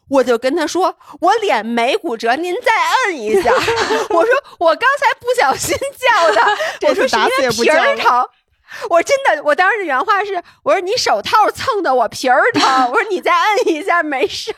[0.09, 2.71] 我就跟他说，我脸没骨折，您再
[3.07, 3.51] 摁一下。
[4.11, 7.81] 我说我刚才不小心叫的， 这我说是因次打死也为皮不叫了。
[7.81, 8.29] 儿疼。
[8.91, 14.57] 我真的，我当时原话是，我说你手套蹭的我皮儿疼，我说你再摁一下没事儿。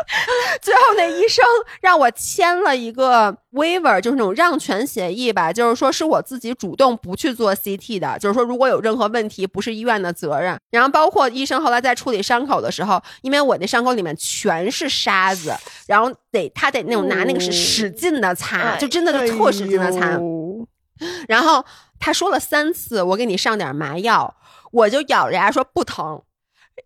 [0.62, 1.44] 最后那医生
[1.80, 10.58] 让我签了一个 waiver，就是那种让权协议吧，就是说是我自己主动不去做 CT 的，就是说如果有任何问题，不是医院的责任。
[10.70, 15.54] 然后包括医生后来在处理伤口的时候，因为我那伤口里面全是沙子，
[15.86, 20.06] 然后得他得那种拿那个是哦使劲的擦，哎就真的是特使劲的擦。
[20.06, 20.18] 哎
[21.28, 21.64] 然后
[22.00, 24.34] 他说了三次，我给你上点麻药，
[24.72, 26.22] 我就咬着牙说不疼。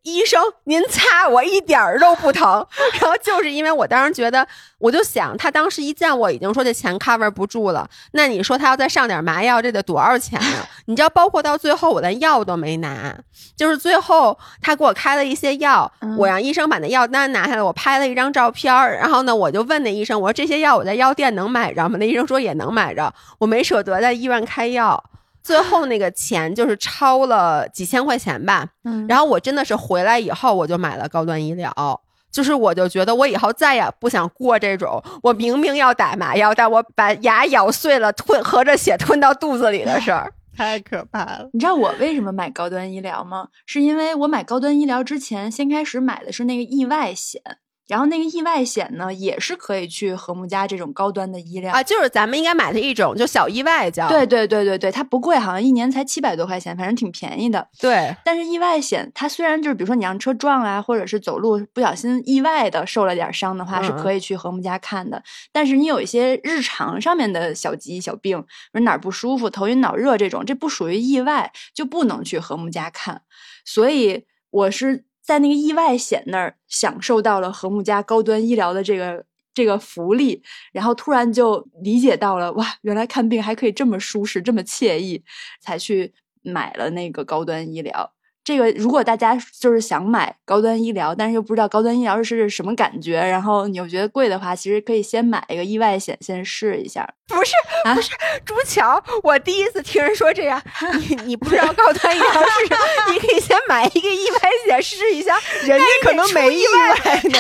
[0.03, 2.67] 医生，您擦我一点儿都不疼。
[3.01, 4.47] 然后就是因为我当时觉得，
[4.79, 10.69] 我就想，他当时一见我已经说这钱 cover 不住了，那你说他要再上点麻药，这得多少钱呀？
[10.87, 13.15] 你知道，包括到最后我连药都没拿，
[13.57, 21.97] 就是最后他给我开了一些药，嗯我让医生把那药单拿下来，我拍了一张照片儿，然后呢，我就问那医生，我说这些药我在药店能买着吗？
[21.99, 25.03] 那医生说也能买着，我没舍得在医院开药。
[25.45, 32.01] 最后那个钱就是超了几千块钱吧，嗯，然后我真的是回来以后我就买了高端医疗，
[32.33, 40.33] 就是我就觉得我以后再也不想过这种我明明要打麻药，但我把牙咬碎了吞合着血吞到肚子里的事儿。
[40.57, 41.51] 太可怕了。
[41.53, 43.49] 你知道我为什么买高端医疗吗？
[43.67, 47.43] 是因为我买高端医疗之前，先开始买的是那个意外险，
[47.87, 51.73] 然后那个意外险呢，也是可以去和睦家这种高端的医疗。
[51.73, 57.69] 啊，就是咱们应该买的一种，就小意外叫对对对对对，它不贵，好像一年才七百多块钱，反正挺便宜的。
[57.81, 65.23] 对但是意外险，它虽然就是比如说你让车撞啊，或者是走路不小心意外的受了点伤的话，是嗯可以去和睦家看的。
[65.53, 68.41] 但是你有一些日常上面的小疾小病，
[68.73, 73.23] 比如哪儿不舒服、头晕脑热这种，这不属于意外，就不能去和睦家看。
[73.65, 85.25] 所以我是在那个意外险那儿享受到了和睦家高端医疗的这个这个福利，然后突然就理解到了，哇，原来看病还可以这么舒适，这么惬意，
[85.61, 86.13] 才去
[86.43, 88.14] 买了那个高端医疗。
[88.45, 97.09] 这个如果大家就是想买高端医疗，但是又不知道高端医疗是什么感觉，然后你又觉得贵的话，其实可以先买一个意外险，先试一下。
[97.27, 97.53] 不是
[97.95, 98.11] 不是，
[98.45, 100.61] 朱桥，我第一次听人说这样，
[101.09, 107.39] 你你不知道高端医疗是什么，你可以先买一个意外险试一下，人家可能没意外呢，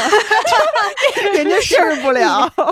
[1.34, 2.48] 人家试不了。
[2.56, 2.64] 不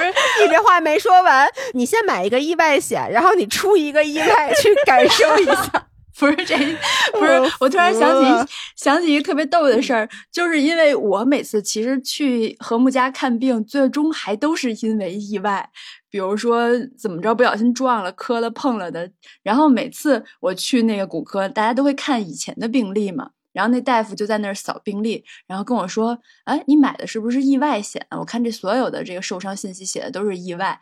[0.00, 0.06] 是，
[0.40, 5.86] 你这话没说完，你先买一个意外险，然后你出一个意外去感受一下。
[6.20, 6.54] 不是这，
[7.18, 8.12] 不是我突然想
[8.44, 15.70] 起想起一个特别逗的事儿，就是因为我每次其实去和睦家看病，最终还都是因为意外，
[16.10, 16.68] 比如说
[16.98, 19.10] 怎么着不小心撞了、磕了、碰了的。
[19.42, 28.06] 然后每次我去那个骨科，大家都会看以前的病历嘛，然后那大夫就在那儿扫病历，然后跟我说：“哎，你买的是不是意外险？
[28.10, 30.78] 我看这所有的这个受伤信息写的都是意外。”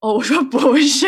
[0.00, 1.06] 哦，我说不是，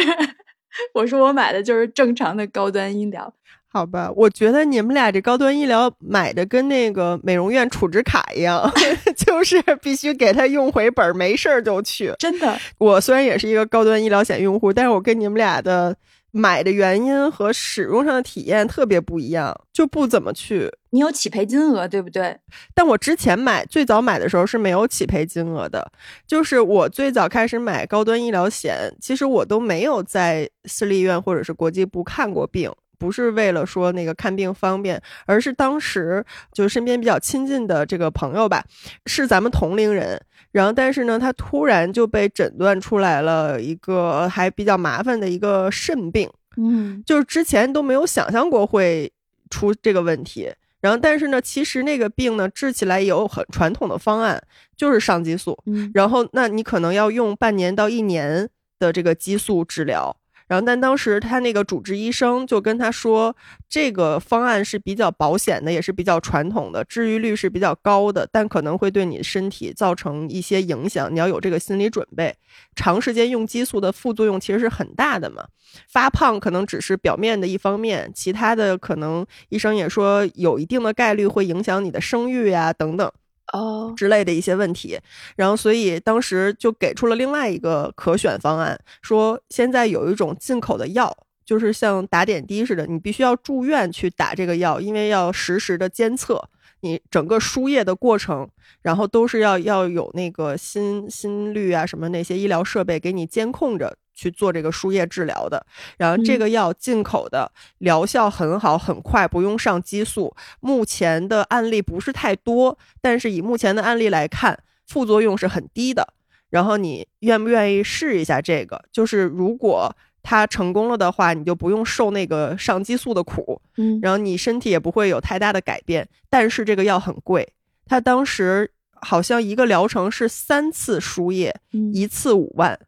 [0.94, 3.34] 我说我买的就是正常的高端医疗。
[3.74, 8.70] 好吧，我觉得你们俩这高端医疗买的跟那个美容院储值卡一样，
[9.18, 12.14] 就是必须给他用回本，没事儿就去。
[12.20, 15.96] 真的，我虽然也是一个高端医疗险用户，但是我跟你们俩的
[16.30, 20.70] 买的原因和使用上的体验特别不一样，就不怎么去。
[20.90, 22.38] 你有起赔金额对不对？
[22.76, 25.90] 但我之前买最早买的时候是没有起赔金额的，
[26.28, 32.70] 就是我最早开始买高端医疗险，其实我都没有在私立医院或者是国际部看过病。
[33.04, 36.24] 不是为了说那个看病方便，而是当时
[36.54, 38.64] 就身边比较亲近的这个朋友吧，
[39.04, 40.18] 是咱们同龄人。
[40.52, 49.12] 然后，但是呢，他突然就被诊断出来了一个还比较麻烦的一个肾病，嗯，就是之前都没有想象过会
[49.50, 50.50] 出这个问题。
[50.80, 54.42] 然后，但是呢，其实那个病呢治起来也有很传统的方案，
[54.74, 55.58] 就是上激素。
[55.92, 58.48] 然后，那你可能要用半年到一年
[58.78, 60.16] 的这个激素治疗。
[60.54, 63.34] 然后，但当时他那个主治医生就跟他说，
[63.68, 72.32] 这个方案是比较保险的，也是比较传统的，治愈率是比较高的，但可能会对你身体造成一些影响，你要有这个心理准备。
[72.76, 75.44] 长时间用激素的副作用其实是很大的嘛，
[75.88, 83.10] 发胖可能只是表面的一方面，其他的可能医生也说有一定的概率会影响你的生育呀等等。
[83.54, 84.98] 哦，之类的一些问题，
[85.36, 96.42] 然后所以当时就给出了另外一个可选方案，说现在有一种进口的药，就是像打点滴似的，你必须要住院去打这个药，因为要实时的监测
[96.80, 98.48] 你整个输液的过程，
[98.82, 103.96] 然后都是要要有那个心心率啊什么那些医疗设备给你监控着。
[104.14, 105.64] 去做这个输液治疗的，
[105.98, 110.34] 然后这个药进口的疗效很好，很快，不用上激素。
[110.60, 116.14] 目前的案例不是太多，但是以目前的案例来看，副作用是很低的。
[116.50, 118.80] 然后你愿不愿意试一下这个？
[118.92, 119.92] 就是如果
[120.22, 126.08] 它成功了的话，你就不用受那个上激素的苦，嗯，然后你身体也不会有太大的改变。
[126.30, 127.52] 但是这个药很贵，
[127.86, 131.54] 它当时好像一个疗程是三次输液，
[131.92, 132.78] 一次五万。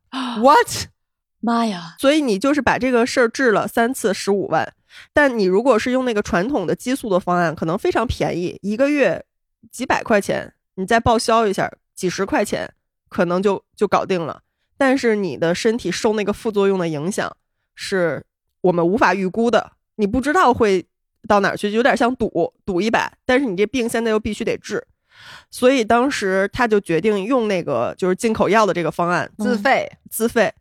[0.40, 0.86] What？
[1.40, 1.94] 妈呀！
[1.98, 4.72] 所以你就是把这个事儿治了三次，十五万。
[5.12, 9.24] 但你如果是用那个传统的激素的方案，可能非常便宜，一个月
[9.70, 12.72] 几百块钱，你再报销一下，几十块钱，
[13.08, 14.40] 可能就就搞定了。
[14.78, 17.36] 但是你的身体受那个副作用的影响，
[17.74, 18.24] 是
[18.62, 20.86] 我们无法预估的，你不知道会
[21.28, 23.12] 到哪儿去，有点像赌赌一把。
[23.24, 24.86] 但是你这病现在又必须得治，
[25.50, 30.52] 所以当时他就决定用那个就是进口药的这个方案，自费自费。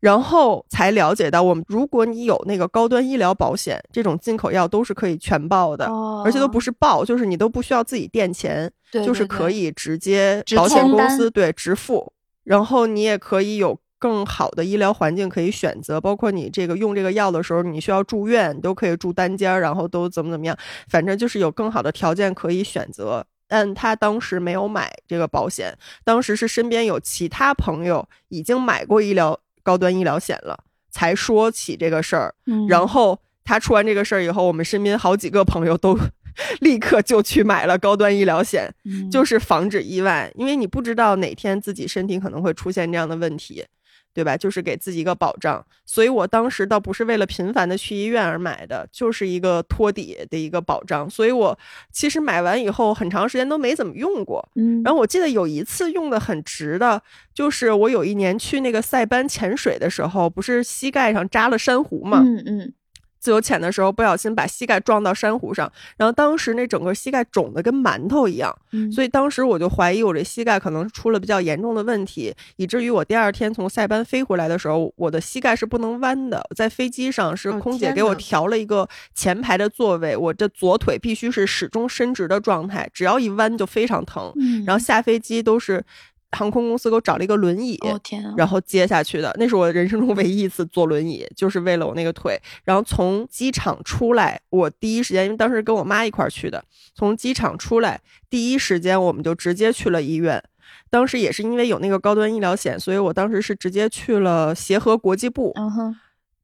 [0.00, 5.84] 然后才了解到，我们如果你有那个高端医疗保险，这种进口药都是可以全报的，
[6.24, 12.12] 而且都不是报，就是你都不需要自己垫钱，就是可以直接保险公司对直付。
[12.44, 20.56] 然后你也可以有更好的医疗环境可以选择，包括你这个用这个药的时候，你需要住院，你都可以住单间，然后都怎么怎么样，
[20.88, 23.22] 反正就是有更好的条件可以选择。
[23.46, 29.38] 但他当时没有买这个保险，当时是身边有其他朋友已经买过医疗。
[29.62, 32.34] 高端医疗险了，才说起这个事儿。
[32.66, 35.98] 然后他出完这个事儿以后，我们身边好几个朋友都
[36.60, 38.72] 立刻就去买了高端医疗险，
[39.10, 43.64] 就是防止意外，因为你不知道哪天自己身体可能会出现这样的问题。
[44.12, 44.36] 对吧？
[44.36, 51.08] 就是给自己一个保障，所以我当时倒不是为了频繁的去医院而买的，就是一个托底的一个保障。
[51.08, 51.58] 所以我
[51.92, 54.46] 其实买完以后很长时间都没怎么用过。
[54.56, 57.02] 嗯，然后我记得有一次用的很值的，
[57.32, 62.20] 就是我有一年去那个塞班潜水的时候，不是膝盖上扎了珊瑚嘛？
[62.20, 62.72] 嗯嗯，
[63.20, 76.42] 自由潜的时候不小心把膝盖撞到珊瑚上，然后当时那整个膝盖肿的跟馒头一样，嗯所以当时我就怀疑我这膝盖可能出了比较严重的问题，以至于我第二天从塞班飞回来的时候，我的膝盖是不能弯的。
[76.56, 84.32] 在飞机上是哦空姐给我调了一个前排的座位，我这左腿必须是始终伸直的状态，只要一弯就非常疼。
[84.36, 85.84] 嗯然后下飞机都是
[86.32, 92.40] 航空公司给我找了一个轮椅，哦天啊，然后接下去的， 那是我人生中唯一一次坐轮椅， 就是为了我那个腿。
[92.64, 96.64] 然后从机场出来，我第一时间，因为当时跟我妈一块儿去的，
[96.94, 100.42] 从机场出来第一时间我们就直接去了医院。
[100.88, 105.52] 当时也是因为有那个高端医疗险，所以我当时是直接去了协和国际部。
[105.56, 105.96] 嗯哼，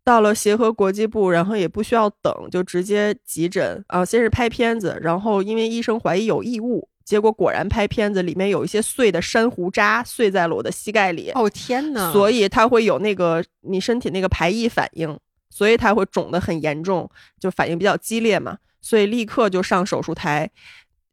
[0.04, 4.04] 到了协和国际部，然后也不需要等，就直接急诊啊。
[4.04, 11.30] 先是拍片子，然后因为医生怀疑有异物，结果果然拍片子里面有一些碎的珊瑚渣碎在了我的膝盖里。
[11.30, 12.10] 哦天哪！
[12.12, 15.16] 所以它会有那个你身体那个排异反应，
[15.48, 20.50] 所以它会肿得很严重，就反应比较激烈嘛，所以立刻就上手术台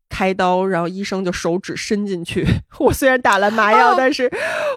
[0.09, 2.43] 开刀，然后医生就手指伸进去。
[2.79, 4.27] 我虽然打了麻药，哦但是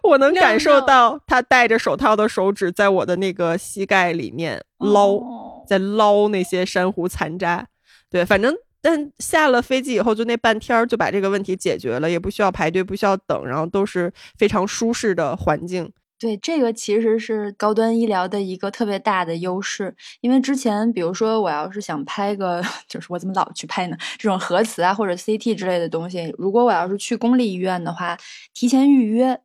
[0.02, 7.66] 我能感受到他戴着手套的手指在我的那个膝盖里面捞，哦在捞那些珊瑚残渣。
[8.10, 8.54] 对，反正。
[8.88, 15.90] 但下了飞机以后，就那半天儿就把这个问题解决了，也不需要排队，不需要等，然后都是非常舒适的环境。
[16.20, 23.96] 对，这个其实是高端医疗的一个特别大的优势，因为之前比如说我要是想拍个， 就是我怎么老去拍呢？
[24.16, 28.16] 这种核磁啊或者 CT 之类的东西，如果我要是去公立医院的话，
[28.54, 29.40] 提前预约，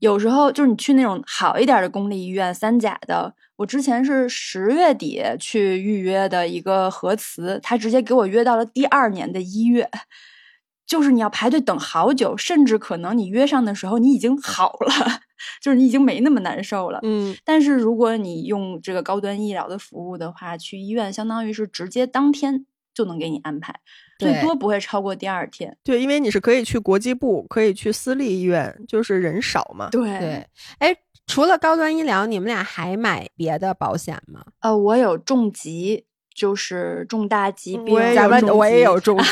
[0.00, 3.32] 有时候就是你去那种好一点的公立医院，三甲的，
[3.62, 9.88] 我之前是十月底去预约的一个核磁，他直接给我约到了第二年的一月。
[10.84, 15.20] 就是你要排队等好久，甚至可能你约上的时候你已经好了，
[15.62, 16.98] 就是你已经没那么难受了。
[17.02, 23.74] 嗯，但是如果你用这个高端医疗的服务的话，去医院相当于是直接当天就能给你安排，
[24.18, 25.74] 最多不会超过第二天。
[25.82, 29.88] 对，因为你是可以去国际部，可以去私立医院，就是人少嘛。
[29.90, 30.46] 对对，
[30.78, 30.94] 哎，
[31.26, 34.42] 除了高端医疗，你们俩还买别的保险吗？
[34.60, 36.04] 呃，我有重疾，
[36.34, 39.24] 就是重大疾病，我也有咱们重我也疾有重疾，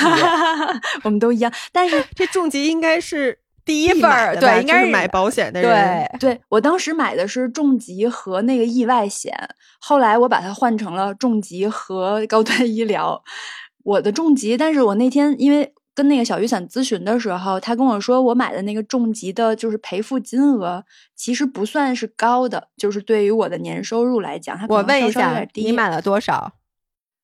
[1.04, 1.52] 我们都一样。
[1.72, 6.08] 但是 这重疾应该是第一份儿对应该就是买保险的人。
[6.18, 9.34] 对，对我当时买的是重疾和那个意外险，
[9.80, 13.22] 后来我把它换成了重疾和高端医疗。
[13.82, 20.84] 我的重疾，但是我那天因为跟那个小雨伞咨询的时候，他跟我说我买的那个重疾的，就是赔付金额
[21.14, 25.46] 其实不算是高的，就是对于我的年收入来讲，我问一下。
[25.54, 26.52] 你买了多少？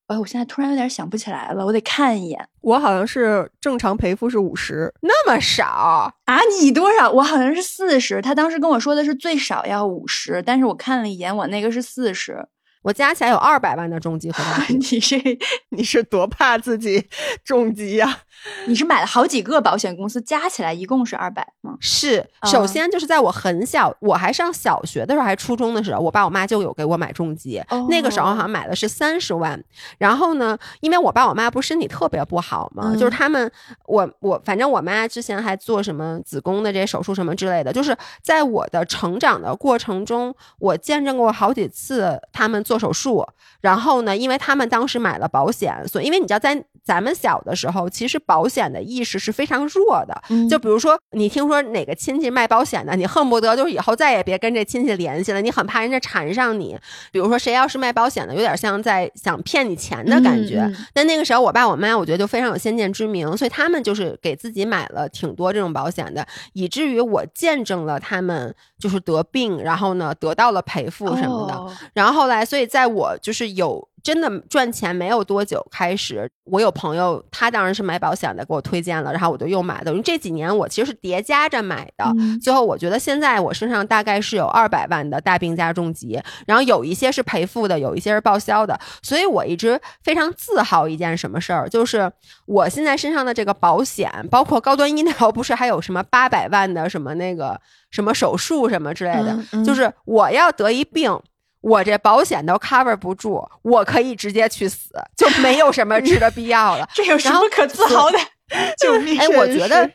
[0.09, 6.15] 哎，我现在突然有点想不起来了，我得看一眼我好像是正常赔付是五十，那么少？
[6.27, 6.39] 啊！
[6.61, 7.11] 你多少？
[7.11, 12.47] 我好像是四十，他当时跟我说的是最少要五十，但是我看了一眼，我那个是四十。
[12.87, 14.79] 我加起来有二百万的重疾和大 病。
[14.79, 15.39] 你这
[15.71, 17.05] 你是多怕自己
[17.45, 18.21] 重疾呀、
[18.69, 21.77] 你是买了好几个保险公司，加起来一共是二百吗？
[21.81, 27.61] 是，啊首先就是在我很小，我还上小学的时候，还初中的时候，我爸我妈就有给我买重疾。
[27.89, 29.61] 那个时候好像买的是三十万。
[29.99, 33.51] 然后呢，因为我爸我妈不是身体特别不好嘛，嗯就是他们，
[33.87, 43.27] 我我反正我妈之前还做什么子宫的这些手术什么之类的，就是在我的成长的过程中，我见证过好几次他们做手术。
[43.61, 50.23] 然后呢，因为他们当时买了保险，所以因为你知道，在咱们小的时候，其实保险的意识是非常弱的。
[50.31, 56.79] 嗯就比如说，你听说哪个亲戚卖保险的，你恨不得就是以后再也别跟这亲戚联系了，你很怕人家缠上你。
[57.11, 60.65] 比如说，谁要是卖保险的，有点像在想骗你钱的感觉。
[60.95, 71.55] 但那个时候，我爸我妈我觉得就非常有先见之明，所以他们就是给自己买了挺多这种保险的，以至于我见证了他们就是得病，然后呢得到了赔付什么的。
[71.55, 79.91] 哦然后后来，所以在我就是有真的赚钱没有多久开始，我有朋友，他当然是买保险的，给我推荐了，然后我就又买的。
[79.91, 92.11] 因为这几年我其实是叠加着买的，嗯最后我觉得现在我身上大概是有二百万的大病加重疾，然后有一些是赔付的，有一些是报销的，所以我一直非常自豪一件什么事儿，就是
[92.47, 101.19] 我现在身上的这个保险，包括高端医疗，不是还有什么八百万的什么那个什么手术什么之类的，嗯嗯就是我要得一病。
[101.67, 106.89] 我这保险都 cover 不住，我可以直接去死，就没有什么 治的必要了。
[106.95, 108.19] 这有什么可自豪的？
[108.79, 109.19] 救命！
[109.19, 109.91] 哎，我觉得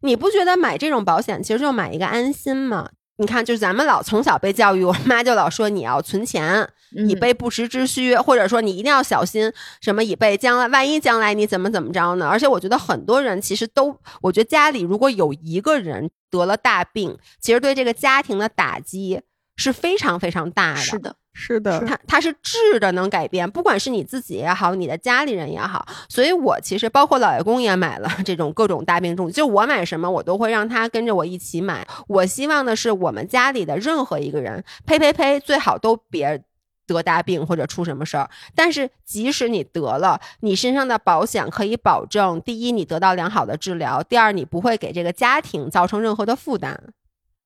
[0.00, 2.88] 你不觉得买这种保险其实就买一个安心吗？
[3.18, 12.26] 你看，就是咱们老从小被教育，我妈就老说你要存钱，以嗯备不时之需，或者说你一定要小心什么以备将来，万一将来你怎么怎么着呢？
[12.26, 19.20] 而且我觉得很多人其实都，我觉得家里如果有一个人得了大病，其实对这个家庭的打击
[19.56, 20.80] 是非常非常大的。
[20.80, 25.86] 是的，是的，它它是质的能改变，不管是你自己也好，你的家里人也好。
[26.08, 31.86] 所以我其实包括老爷公也买了这种各种大病重疾，就我买什么我都会让他跟着我一起买。
[32.08, 36.42] 我希望的是我们家里的任何一个人，呸呸呸，最好都别。
[36.84, 46.92] 得大病或者出什么事儿，但是即使你得了，你身上的保险可以保证：第一，你得到良好的治疗；第二，你不会给这个家庭造成任何的负担。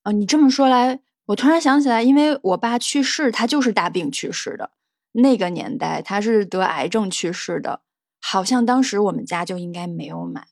[0.02, 4.70] 啊，你这么说来，我突然想起来，因为我爸去世，他就是大病去世的。
[5.12, 7.80] 那个年代，他是得癌症去世的，
[8.20, 10.46] 好像当时我们家就应该没有买，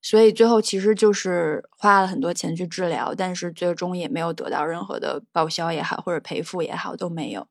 [0.00, 7.48] 所以最后其实就是花了很多钱去治疗，但是最终也没有得到任何的报销也好，或者赔付也好，都没有。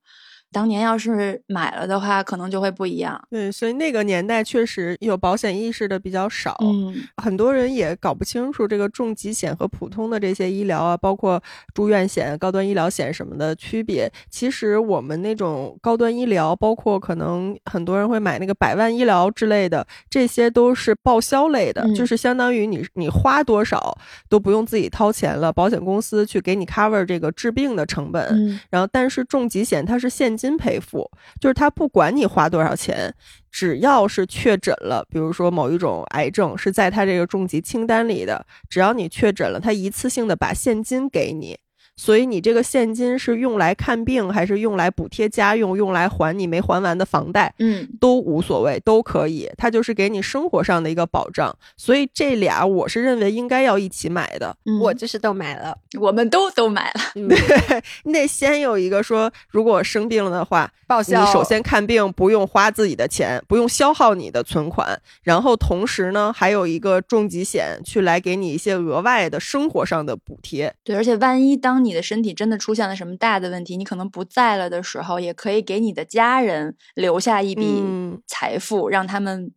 [0.55, 3.21] 当年要是买了的话，可能就会不一样。
[3.29, 11.43] 对，所以那个年代确实有保险意识的比较少，嗯，很多人也搞不清楚这个重疾险和普通的这些医疗啊，包括
[11.73, 14.09] 住院险、高端医疗险什么的区别。
[14.29, 23.97] 其实我们那种高端医疗，包括可能很多人会买那个百万医疗之类的，这些都是报销类的，就是相当于你你花多少
[24.29, 28.57] 都不用自己掏钱了，保险公司去给你 cover 这个治病的成本。
[28.69, 30.44] 然后，但是重疾险它是现金。
[30.45, 31.09] 金赔付
[31.41, 33.11] 就是他不管你花多少钱，
[33.51, 41.57] 只要是确诊了，比如说某一种癌症是在他这个重疾清单里的，只要你确诊了，他一次性的把现金给你。
[41.95, 49.49] 所以你这个现金是用来看病，还是用来补贴家用，用来还你没还完的房贷，嗯，都无所谓，都可以。
[49.57, 51.55] 它就是给你生活上的一个保障。
[51.77, 54.55] 所以这俩我是认为应该要一起买的。
[54.81, 57.01] 我就是都买了，我们都都买了。
[57.15, 61.23] 对，你得先有一个说，如果生病了的话，报销。
[61.25, 70.73] 你首先看病不用花自己的钱，不用消耗你的存款，然后同时呢，还有一个重疾险去来给你一些额外的生活上的补贴。
[70.83, 77.83] 对，而且万一当你的身体真的出现了什么大的问题，你可能不在了的时候，也可以给你的家人留下一笔
[78.27, 79.51] 财富，让他们。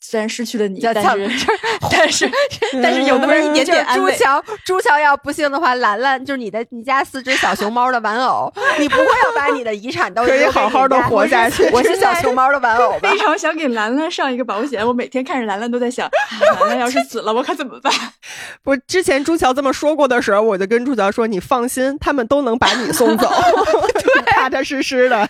[0.00, 1.30] 虽然失去了你， 但是
[1.90, 2.30] 但 是
[2.82, 4.12] 但是有那么一点点安慰。
[4.12, 11.68] 朱乔，朱乔要不幸的话，兰兰就是你的，你家四只小熊猫的玩偶，你不会要把你的遗产都可以好好的活下去。
[11.72, 14.86] 我是小熊猫的玩偶，非常想给兰兰上一个保险。
[14.86, 16.08] 我每天看着兰兰都在想，
[16.60, 17.92] 兰兰要是死了，我可怎么办？
[18.64, 23.28] 我，之前朱乔这么说过的时候，我就跟朱乔说：“你放心，他们都能把你送走，
[24.48, 25.28] 踏踏实实的。”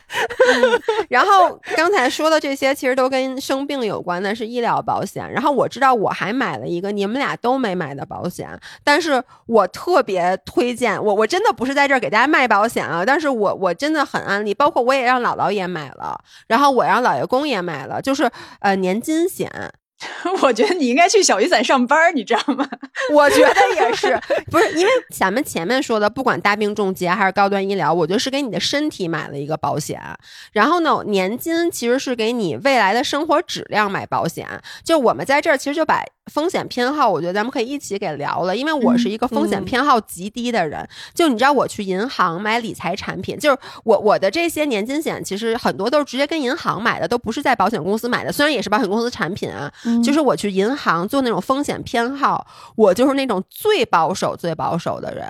[1.09, 5.31] 然后刚才说的这些，其实都跟生病有关的，是医疗保险。
[5.33, 8.49] 然后我知道我还买了一个你们俩都没买的保险，
[8.85, 19.51] 但是我特别推荐我，我真的不是在这儿给大家卖保险啊，但是我我真的很安利，包括我也让姥姥也买了，然后我让姥爷公也买了，就是呃年金险。
[20.43, 22.69] 我觉得你应该去小雨伞上班，你知道吗？
[23.13, 24.19] 我觉得也是，
[24.51, 30.01] 不是因为咱们前面说的，不管大病重疾还是高端医疗，我觉得是给你的身体买了一个保险。
[30.53, 34.47] 然后呢，年金其实是给你未来的生活质量买保险。
[34.85, 36.05] 就我们在这儿，其实就把。
[36.29, 40.87] 风险偏好，我觉得咱们可以一起给聊了，因为我是一个风险偏好极低的人。
[41.15, 48.31] 就你知道，我去银行买理财产品，就是我我的这些年金险，其实很多都是直接跟银行买的，都不是在保险公司买的。
[48.31, 49.73] 虽然也是保险公司产品啊，
[50.03, 55.27] 就是我去银行做那种风险偏好，我就是那种最保守、最保守的人。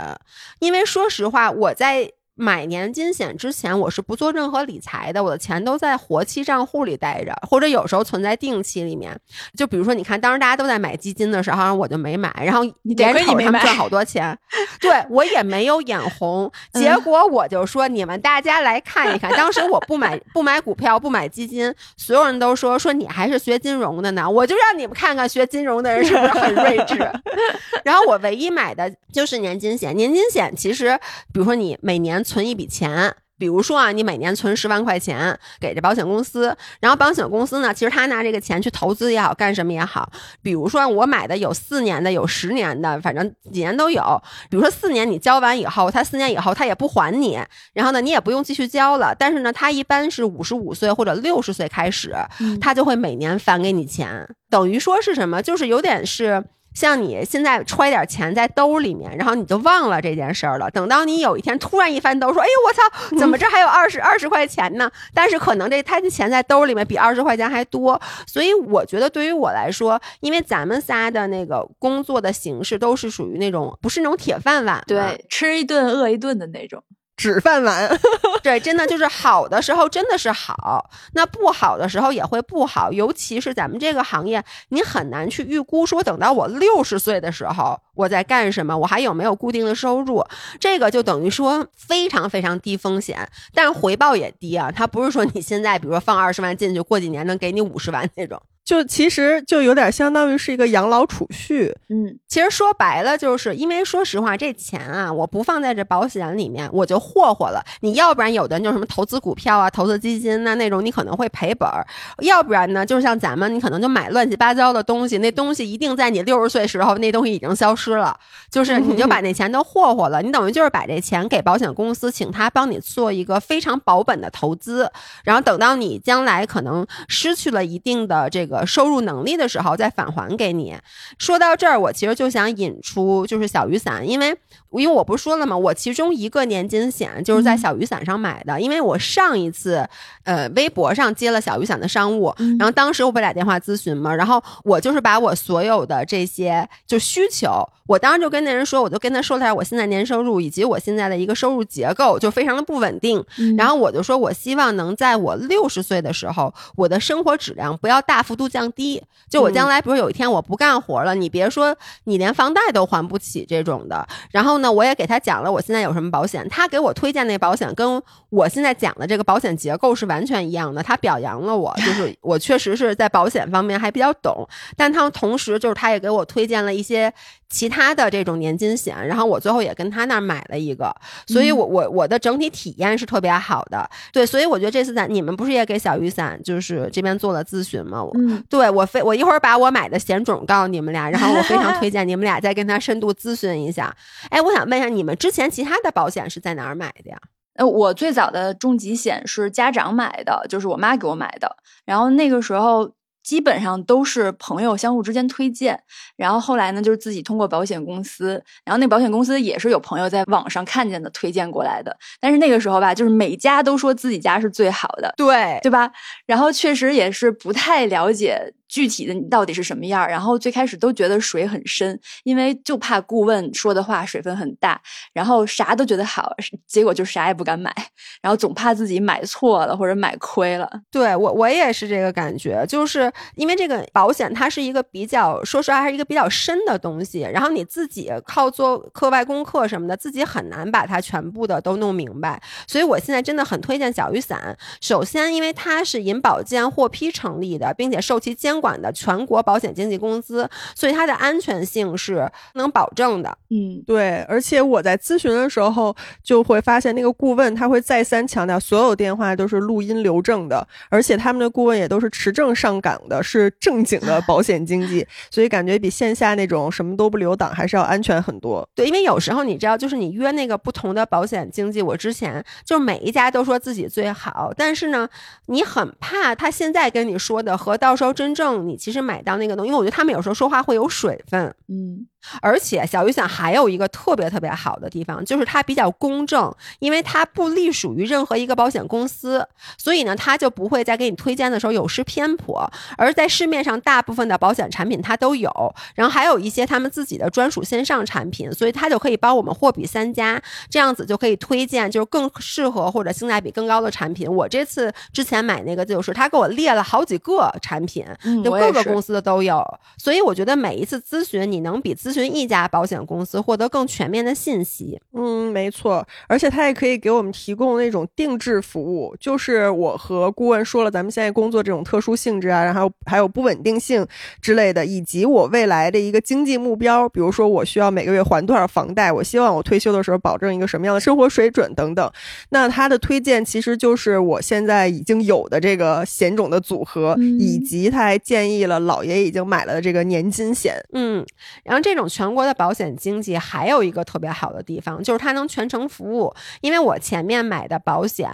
[0.60, 2.12] 因为说实话，我在。
[2.40, 9.18] 买年金险之前，我是不做任何理财的，我的钱都在活期账户里待着，或者有时候存在定期里面。
[9.56, 14.38] 就比如说，你看当时大家都在买基金的时候，我就没买，然后眼瞅他们赚好多钱，
[14.80, 16.48] 对我也没有眼红。
[16.74, 26.98] 结果我就说，你们大家来看一看，当时我不买不买股票，不买基金，所有人都说说你还是学金融的呢，我就让你们看看学金融的人是不是很睿智。
[27.84, 30.96] 然后我唯一买的就是年金险，年金险其实，
[31.32, 32.24] 比如说你每年。
[32.28, 40.10] 存一笔钱，比如说啊，你每年存十万块钱给这保险公司，然后保险公司呢，其实他拿这个钱去投资也好，干什么也好。
[40.42, 44.22] 比如说我买的有四年的，有十年的，反正几年都有。
[44.50, 47.38] 比如说四年你交完以后，他四年以后他也不还你，
[47.72, 49.14] 然后呢你也不用继续交了。
[49.18, 52.14] 但是呢，他一般是五十五岁或者六十岁开始，
[52.60, 55.40] 他就会每年返给你钱，等于说是什么？
[55.40, 56.44] 就是有点是。
[56.74, 60.70] 像你现在揣点钱在兜里面，然后你就忘了这件事儿了。
[60.70, 68.00] 等到你有一天突然一翻兜，说：“哎呦，我操，怎么这还有二十二十块钱呢？”但是可能这他的钱在兜里面比二十块钱还多。
[68.26, 76.82] 所以我觉得对于我来说，因为咱们仨的那个工作的形式都是属于那种不是那种铁饭碗，对，吃一顿饿一顿的那种。
[77.18, 78.00] 纸饭碗。
[78.42, 82.90] 对，真的就是好的时候真的是好，那不好的时候也会不好。
[82.92, 90.24] 尤其是咱们这个行业，你很难去预估说等到我六十岁的时候我在干什么，我还有没有固定的收入。
[90.60, 94.70] 这个就等于说非常非常低风险，但是回报也低啊。
[94.70, 98.40] 它不是说你现在比如说放二十万进去，过几年能给你五十万那种。
[98.68, 107.64] 就其实就有点相当于是一个养老储蓄，嗯，其实说白了就是因为说实话，这钱啊，我不放在这保险里面，我就霍霍了。
[107.80, 111.82] 你要不然有的就什么投资股票啊、投资基金呐那种，你可能会赔本儿；
[112.18, 118.14] 要不然呢，就是像咱们，你可能就买乱七八糟的东西，那东西一定在你六十岁时候，那东西已经消失了，
[118.50, 120.20] 就是你就把那钱都霍霍了。
[120.20, 124.90] 你等于就是把这钱给保险公司，请他帮你做一个非常保本的投资，
[125.24, 129.38] 然后等到你将来可能失去了一定的这个收入能力。
[129.38, 130.76] 的时候再返还给你。
[131.16, 134.36] 说到这儿，我其实就想引出就是小雨伞，因为
[134.70, 135.56] 因为我不是说了吗？
[135.56, 139.88] 我其中一个年金险就是在小雨伞上买的，因为我上一次
[140.24, 153.24] 呃微博上接了小雨伞的商务，然后当时我不打电话咨询嘛，然后我就是把我所有的这些就需求，我当时就跟那人说，我就跟他说了下我现在年收入以及我现在的一个收入结构就非常的不稳定，
[153.56, 159.02] 然后我就说我希望能在我六十岁的时候，我的生活质量不要大幅度降低。
[159.30, 164.06] 就我将来，比如有一天我不干活了，你别说你连房贷都还不起这种的。
[164.30, 170.82] 然后那，我也给他讲了我现在有什么保险，他给我推荐那保险跟我现在讲的这个保险结构是完全一样的。
[170.82, 174.46] 他表扬了我，就是 我确实是在保险方面还比较懂。
[174.76, 177.12] 但他同时就是他也给我推荐了一些
[177.50, 180.94] 其他的这种年金险，然后我最后也跟他那儿买了一个，
[181.26, 183.88] 所以我我我的整体体验是特别好的。
[184.12, 188.06] 对，所以我觉得这次咱你们不是也给小雨伞就是这边做了咨询吗？
[188.14, 189.14] 嗯，对我非我。
[189.14, 193.92] 一会儿把我买的险种告诉你们俩，然后我非常推 荐你们俩再跟他深度咨询一下。
[194.30, 197.18] 哎，我想问一下，你们之前其他的保险是在哪儿买的呀？
[197.54, 201.56] 呃，我最早的重疾险是家长买的，就是我妈给我买的。
[201.84, 202.92] 然后那个时候
[203.22, 205.82] 基本上都是朋友相互之间推荐，
[206.16, 211.96] 然后后来呢，就是自己通过保险公司，然后那保险公司也是有朋友在网上看见的推荐过来的。
[212.20, 215.90] 但是那个时候吧，就是每家都说自己家是最好的，对对吧？
[216.26, 218.54] 然后确实也是不太了解。
[218.68, 220.06] 具体的你到底是什么样？
[220.06, 224.80] 然后最开始都觉得水很深，因为就怕顾问说的话水分很大，
[225.14, 226.34] 然后啥都觉得好，
[226.66, 227.74] 结果就啥也不敢买，
[228.20, 230.68] 然后总怕自己买错了或者买亏了。
[230.90, 242.42] 对我我也是这个感觉，就是因为这个保险它是一个比较，说实话还是一个比较深的东西，然后你自己靠做课外功课什么的，自己很难把它全部的都弄明白。
[242.66, 244.54] 所以我现在真的很推荐小雨伞。
[244.80, 248.57] 首先，因为它是银保监获批成立的，并且受其监。
[248.60, 253.36] 管的全国保险经纪公司，所以它的安全性是能保证的。
[253.50, 254.18] 嗯，对。
[254.28, 268.68] 而且我在咨询的时候就会发现，那个顾问他会再三强调，所有电话都是录音留证的，而且他们的顾问也都是持证上岗的，是正经的保险经纪，所以感觉比线下那种什么都不留档还是要安全很多。
[268.74, 275.08] 对，因为有时候你知道，就是你约那个不同的保险经纪，我之前就每一家都说自己最好，但是呢，
[275.46, 278.47] 你很怕他现在跟你说的和到时候真正。
[278.56, 282.06] 你其实买到那个东西，因为我觉得他们有时候说话会有水分，嗯。
[282.40, 292.70] 而且小雨伞还有一个特别特别好的地方，就是它比较公正，因为它不隶属于任何一个保险公司，所以呢，它就不会在给你推荐的时候有失偏颇。
[292.96, 304.30] 而在市面上大部分的保险产品它都有，然后还有一些他们自己的专属线上产品，所以它就可以帮我们货比三家，这样子就可以推荐就是更适合或者性价比更高的产品。
[304.30, 308.04] 我这次之前买那个就是他给我列了好几个产品，
[308.44, 309.64] 就各个公司的都有，
[309.96, 312.17] 所以我觉得每一次咨询你能比咨询。
[312.18, 315.00] 询一家保险公司获得更全面的信息。
[315.12, 324.06] 嗯，没错，而且他也可以给我们提供那种定制服务，就是我和顾问说了咱们现在工作这种特殊性质啊，然后还有不稳定性
[324.40, 332.10] 之类的，以及我未来的一个经济目标，比如说我需要每个月还多少房贷，我希望我退休的时候保证一个什么样的生活水准等等。
[332.50, 340.74] 那他的推荐其实就是我现在已经有的这个险种的组合，以及他还建议了老爷已经买了的这个年金险。
[340.92, 341.24] 嗯，
[341.64, 342.08] 然后这种。
[342.08, 346.34] 全国的保险经纪还有一个特别好的地方，就是它能全程服务。
[346.62, 348.30] 因为我前面买的保险，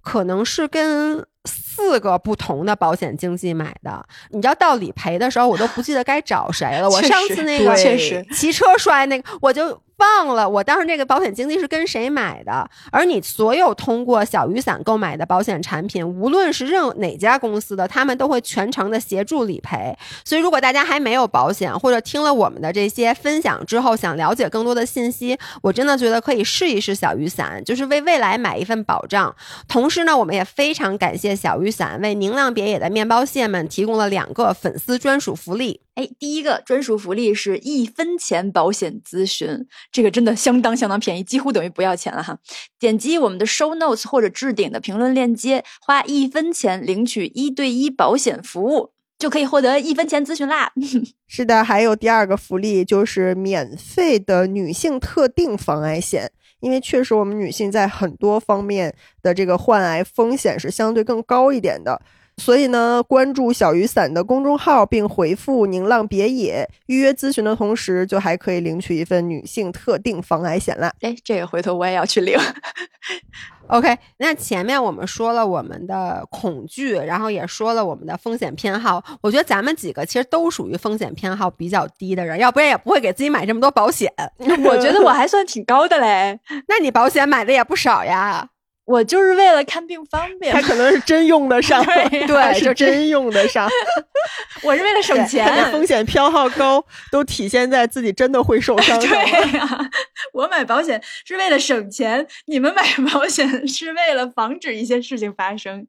[0.00, 4.06] 可能是跟四个不同的保险经纪买的。
[4.30, 6.88] 你知道到理赔的时候，我都不记得该找谁了。
[6.88, 9.82] 我上次那个确实骑车摔那个，我就。
[9.98, 12.68] 忘了我当时这个保险经纪是跟谁买的。
[12.90, 19.96] 而你所有通过小雨伞购买的保险产品，无论是任哪家公司的，他们都会全程的协助理赔。
[20.24, 29.34] 所以，如果大家还没有保险，或者听了我们的这些分享之后，想了解更多的信息，我真的觉得可以试一试小雨伞，就是为未来买一份保障。
[29.66, 35.80] 同时呢，我们也非常感谢小雨伞为宁浪别野的面包蟹们提供了两个粉丝专属福利。
[35.98, 42.38] 哎，第一个专属福利是一分钱保险咨询，这个真的相当相当便宜，几乎等于不要钱了哈。
[42.78, 50.72] 点击我们的 show notes 或者置顶的评论链接，花一分钱领取一对一保险服务，就可以获得一分钱咨询啦。
[51.26, 56.30] 是的，还有第二个福利就是免费的女性特定防癌险，
[56.60, 62.00] 因为确实我们女性在很多方面的这个患癌风险是相对更高一点的。
[62.38, 70.92] 所以呢，关注小雨伞的公众号，并回复“宁浪别野”预约咨询的同时，就还可以领取一份女性特定防癌险啦。
[71.00, 72.38] 哎，这个回头我也要去领。
[73.68, 79.04] OK，那前面我们说了我们的恐惧，然后也说了我们的风险偏好。
[79.20, 84.10] 我觉得咱们几个其实都属于风险偏好比较低的人，要不然也不会给自己买这么多保险。
[84.38, 88.48] 我觉得我还算挺高的嘞， 那你保险买的也不少呀。
[88.88, 90.62] 我就是为了看病方便他。
[90.62, 93.68] 可能是真用得上， 对 是真用得上。
[94.64, 95.70] 我是为了省钱。
[95.70, 96.82] 风险偏好高，
[97.12, 99.10] 都体现在自己真的会受伤上。
[99.10, 99.90] 对呀、
[100.32, 102.82] 我买保险是为了省钱，你们买
[103.12, 105.86] 保险是为了防止一些事情发生。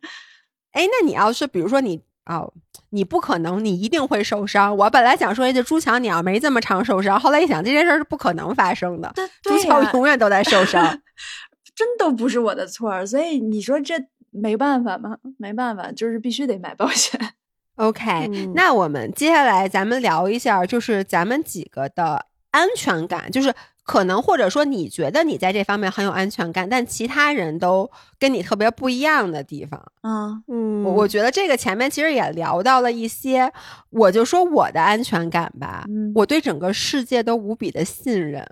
[0.74, 2.54] 哎，那你要是比如说你哦，
[2.89, 4.76] 你不可能，你一定会受伤。
[4.76, 9.10] 我本来想说，这朱强你要没这么长受伤，后来一想，这件事是不可能发生的。
[9.16, 11.02] 对朱强永远都在受伤。
[11.80, 13.96] 真都不是我的错儿，所以你说这
[14.32, 15.18] 没办法吗？
[15.38, 17.18] 没办法，就是必须得买保险。
[17.76, 23.54] OK，、嗯那我们接下来咱们聊一下，就是咱们几个的安全感，就是
[23.84, 29.80] 可能或者说你觉得你在这方面很有安全感，但其他人都跟你特别不一样的地方。
[30.02, 33.50] 啊嗯，我我觉得这个前面其实也聊到了一些，
[33.92, 38.46] 我就说我的安全感吧，嗯我对整个世界都无比的信任。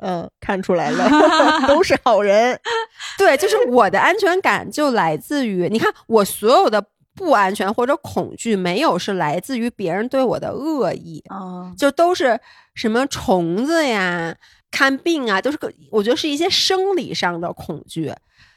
[0.00, 1.08] 嗯，看出来了，
[1.68, 2.58] 都是好人。
[3.18, 6.82] 对，就是我的安全感就来自于，你看我所有的
[7.14, 12.40] 不安全或者恐惧，没有是来自于别人对我的恶意，啊就都是
[12.74, 14.34] 什么虫子呀、
[14.70, 18.12] 看病啊，都是个我觉得是一些生理上的恐惧。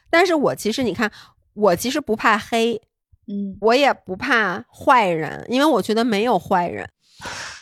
[0.08, 1.12] 但是我其实你看，
[1.52, 2.80] 我其实不怕黑，
[3.28, 6.88] 嗯，我也不怕坏人，因为我觉得没有坏人。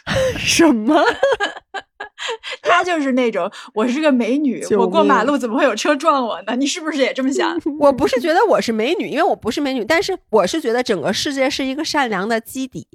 [0.39, 1.03] 什么？
[2.63, 6.57] 他就是那种我是个美女，我过马路怎么会有车撞我呢？
[6.57, 7.59] 你是不是也这么想？
[7.79, 12.87] 我不是觉得我是美女，因为我不是美女，但是我是觉得整个世界是一个善良的基底。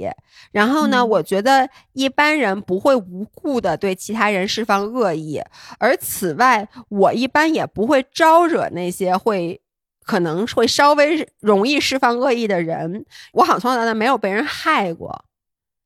[0.51, 5.41] 然后呢，嗯我觉得一般人不会无故的对其他人释放恶意，
[5.78, 9.62] 而此外，我一般也不会招惹那些会。
[10.05, 15.24] 可能会稍微容易释放恶意的人，我好像从小到大没有被人害过，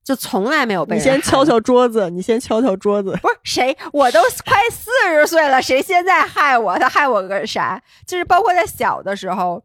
[0.04, 1.02] 就从来没有被你。
[1.02, 3.18] 先敲敲桌子，你先敲敲桌子。
[3.22, 6.78] 不是谁，我都快四十岁了，谁现在害我？
[6.78, 7.82] 他害我个啥？
[8.06, 9.64] 就是包括在小的时候，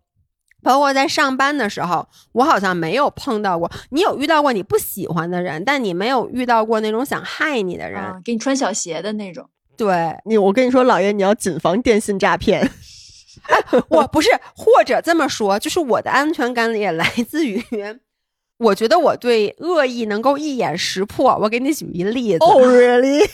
[0.62, 3.70] 包括在上班的时候，我好像没有碰到过。
[3.90, 8.00] 你有遇到过你不喜欢的人，但你没有遇到过那种想害你的人。
[8.00, 9.48] 啊，给你穿小鞋的那种。
[9.76, 12.70] 对你，我跟你说，老爷，你要谨防电信诈骗。
[13.88, 17.62] 我不是，或者这么说，就是我的安全感也来自于。
[18.58, 21.38] 我觉得我对恶意能够一眼识破。
[21.40, 23.28] 我给你举一例子，哦、really？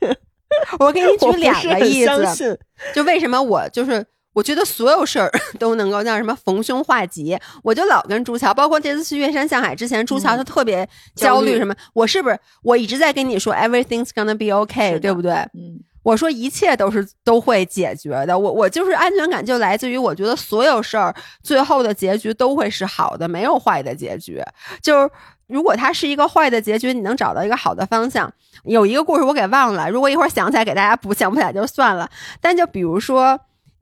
[0.78, 2.58] 我给你举两个例子。
[2.94, 4.04] 就为什么我就是
[4.34, 15.32] 我觉得所有事儿都能够叫什么逢凶化吉，我就老跟朱乔，包括这次去岳山向海之前，朱乔嗯他特别焦虑什么，我是不是我一直在跟你说 everything's gonna be okay，对不对？
[15.32, 24.42] 嗯我说一切都是都会解决的，我我就是安全感就来自于我觉得所有事儿最后的结局都会是好的，没有坏的结局。
[24.82, 25.10] 就是
[25.46, 28.32] 如果它是一个坏的结局，你能找到一个好的方向。
[28.64, 32.10] 有一个故事我给忘了，如果一会儿想起来给大家补，想不起来就算了。
[32.40, 33.38] 但就比如说。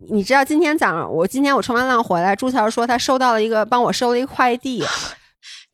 [0.08, 4.82] 你知道今天早上我今天我冲完浪回来，朱乔说他收到了一个帮我收了一个快递，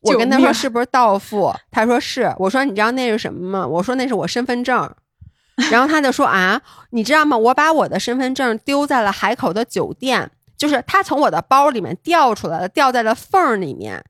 [0.01, 1.55] 我跟他说是不是到付？
[1.71, 2.35] 他说是。
[2.37, 3.65] 我说你知道那是什么吗？
[3.65, 4.93] 我说那是我身份证。
[5.71, 7.37] 然后他就说啊，你知道吗？
[7.37, 14.03] 我把我的身份证丢在了海口的酒店，就是他从我的包里面掉出来了，掉在了缝儿里面，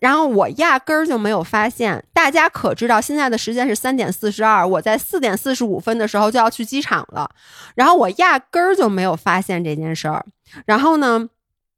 [0.00, 2.04] 然后我压根儿就没有发现。
[2.12, 7.30] 大家可知道现在的时间是三点四十二，我在四点四十五分的时候就要去机场了，
[7.74, 10.24] 然后我压根儿就没有发现这件事儿。
[10.66, 11.28] 然后呢？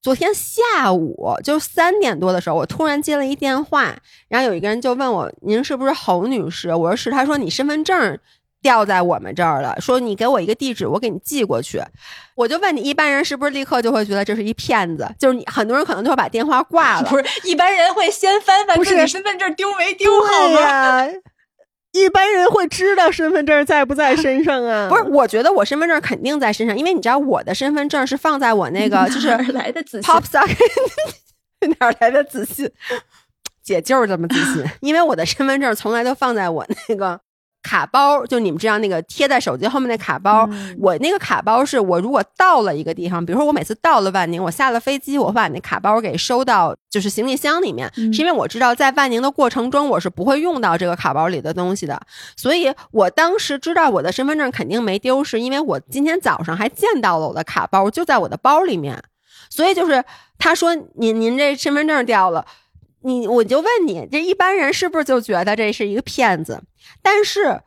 [0.02, 3.94] 昨天下午就三点多的时候，我突然接了一电话，
[4.26, 7.08] 然后有一个人就问我：“您是不是侯女士？”我说是。
[7.12, 8.18] 他说：“你身份证
[8.62, 11.82] 掉在我们这儿了，说你给我一个地址，我给你寄过去。
[12.36, 15.06] 我就问你，一般人是不是立刻就会觉得这是一骗子？
[15.18, 17.08] 就是你很多人可能就会把电话挂了。
[17.10, 20.60] 不是，一般人会先翻翻不是身份证丢没丢好对吗？
[20.60, 21.08] 呀、
[21.92, 24.88] 一般人会知道身份证在不在身上啊？
[24.90, 30.56] 不是，我觉得我身份证肯定在身上，因为你知道我的身份证是放在我那个 就是哪来的自信 Pop Socket
[31.78, 32.70] 哪儿来的自信？
[33.62, 37.20] 姐就是这么自信，因为我的身份证从来都放在我那个
[37.62, 40.48] 卡包，就你们知道那个贴在手机后面那卡包。
[40.50, 52.00] 嗯我那个卡包是我如果到了一个地方，比如说我每次到了万宁，我下了飞机，我会把那卡包给收到就是行李箱里面，嗯是因为我知道在万宁的过程中我是不会用到这个卡包里的东西的，
[52.36, 59.02] 所以我当时知道我的身份证肯定没丢，是因为我今天早上还见到了我的卡包，就在我的包里面。
[59.50, 60.02] 所以就是
[60.38, 62.44] 他说您您这身份证掉了，
[63.04, 66.62] 你我就问你，这一般人是不是就觉得这是一个骗子？
[67.02, 67.60] 但是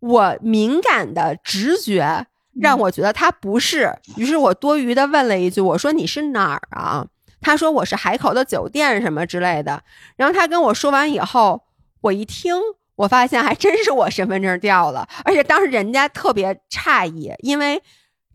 [0.00, 2.26] 我敏感的直觉
[2.60, 7.06] 让我觉得他不是，于是我多余的问了一句，我说你是哪儿啊？
[7.40, 9.82] 他说我是海口的酒店什么之类的。
[10.16, 11.62] 然后他跟我说完以后，
[12.00, 12.54] 我一听，
[12.96, 17.80] 我发现还真是我身份证掉了，而且当时人家特别诧异，因为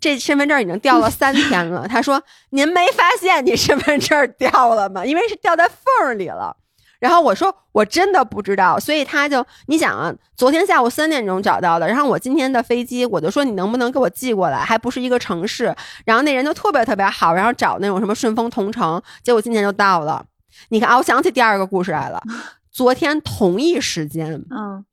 [0.03, 1.87] 这身份证已经掉了三天了。
[1.87, 5.05] 他说：“您没发现你身份证掉了吗？
[5.05, 6.57] 因为是掉在缝儿里了。”
[6.99, 14.57] 然后我说：“我真的不知道。”所以他就你想啊，昨天下午三点钟找到的，然后我今天的飞机，我就说你能不能给我寄过来？
[14.57, 15.73] 还不是一个城市。
[16.03, 20.25] 然后那人就特别特别好，然后找那种什么顺丰同城，结果今天就到了。
[20.67, 22.21] 你看啊，我想起第二个故事来了。
[22.69, 24.83] 昨天同一时间，嗯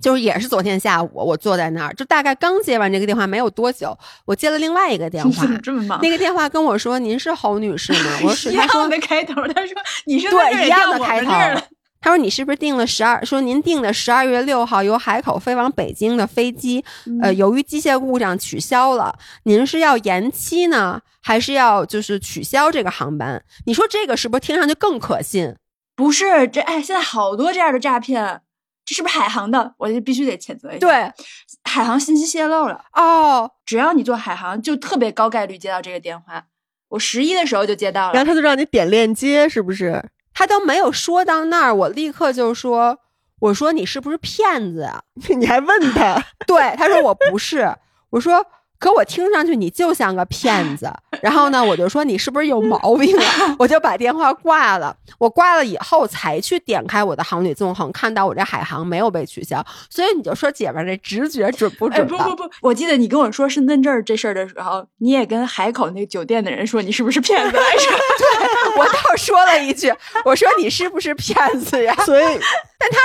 [0.00, 5.98] 就是也是昨天下午，我坐在那儿，就大概刚接完这个电话没有多久，我接了另外一个电话这么忙？
[6.02, 9.74] 那个电话跟我说：“您是侯女士吗？” 我说：“是。”他一样说的开头，他说
[10.06, 11.30] 你是对，一样的开头。
[12.00, 13.24] 他说：“你是不是订了十二？
[13.24, 19.18] 说您订的十二月六号由海口飞往北京的飞机，嗯呃，由于机械故障取消了。
[19.42, 23.42] 您是要延期呢，还是要就是取消这个航班？
[23.66, 25.56] 你说这个是不是听上去更可信？
[25.96, 28.42] 不是这哎，现在好多这样的诈骗，
[28.88, 29.74] 这是不是海航的？
[29.76, 31.12] 我就必须得谴责一下。，对，
[31.64, 36.42] 海航信息泄露了，哦，只要你做海航，就特别高概率接到这个电话。
[36.88, 40.02] 我十一的时候就接到了，然后他就让你点链接，是不是？
[40.32, 42.98] 他都没有说到那儿，我立刻就说
[43.40, 45.02] ：“我说你是不是骗子啊？”
[45.36, 46.24] 你还问他？
[46.46, 47.70] 对，他说我不是，
[48.08, 48.42] 我说
[48.78, 50.92] 可我听上去你就像个骗子。
[51.20, 53.56] 然后呢，我就说你是不是有毛病啊？
[53.58, 54.96] 我就把电话挂了。
[55.18, 59.64] 我挂了以后才去点开我的航旅纵横，看到我这海航没有被取消。
[59.90, 62.24] 所以你就说姐们儿这直觉准不哎，准吧？
[62.24, 68.78] 不不不，我记得你跟我说身份证这事儿的时候，你也跟海口那个酒店的人说你是不是骗子来着？
[68.78, 69.92] 我倒说了一句，
[70.24, 71.94] 我说你是不是骗子呀？
[72.06, 72.24] 所以
[72.78, 72.98] 但他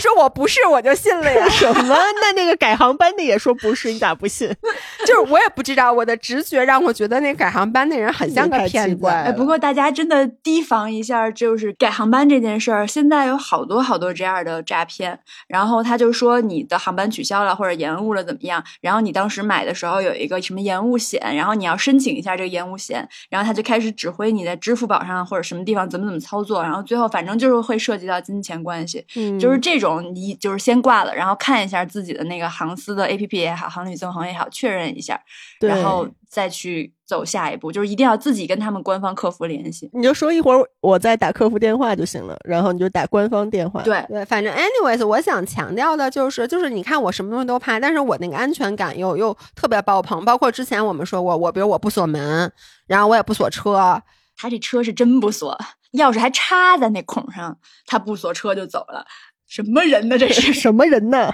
[0.00, 1.46] 说我不是，我就信了呀。
[1.50, 1.96] 什么？
[2.20, 4.48] 那那个改航班的也说不是，你咋不信？
[5.06, 9.06] 就是我也不知道，我的直觉让我觉得那改航班那人很像个骗子。
[9.06, 12.86] 哎，不过大家真的提防一下，就是改航班这件事儿。
[12.86, 35.20] 现在有好多好多这样的诈骗，然后他就说你的航班取消了或者延误了怎么样，然后你当时买的时候有一个什么延误险，然后你要申请一下这个延误险，然后他就开始指挥你在支付宝上或者什么地方怎么怎么操作，然后最后反正就是会涉及到金钱关系，嗯就是这种你就是先挂了，然后看一下自己的那个航司的 A P P 也好，航旅纵横也好，确认一下，
[35.60, 39.90] 然后再去走下一步，就是一定要自己跟他们官方客服联系。
[39.92, 50.24] 你就说一会儿我再打客服电话就行了，然后你就打官方电话。，对，对，反正 anyways，我想强调的就是，就是你看我什么东西都怕，但是我那个安全感又又特别爆棚。
[50.24, 52.52] 包括之前我们说过，我比如我不锁门，
[52.86, 54.02] 然后我也不锁车，
[54.36, 55.58] 他这车是真不锁，
[55.92, 59.06] 钥匙还插在那孔上，他不锁车就走了。
[59.48, 60.18] 什么人呢？
[60.18, 61.32] 这是 什么人呢？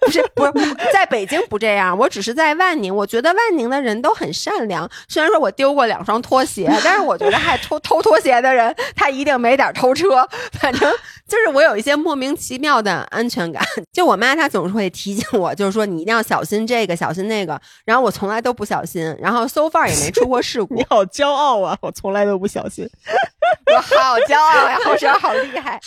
[0.00, 4.88] 不是不是，在北京不这样，我只是在万宁，我觉得万宁的人都很善良。
[5.08, 10.28] 虽然说我丢过两双拖鞋，但是我觉得还 偷偷拖鞋的人，他一定没点偷车。
[10.52, 10.80] 反正
[11.26, 13.64] 就是我有一些莫名其妙的安全感。
[13.92, 17.60] 就我妈她总是会提醒我，就是说你一定要小心这个，小心那个。
[17.84, 20.86] 然后我从来都不小心，然后 so far 也没出过事 故你。
[20.88, 21.76] 好骄傲啊！
[21.82, 22.88] 我从来都不小心。
[23.66, 25.80] 我好骄傲呀，后生好厉害。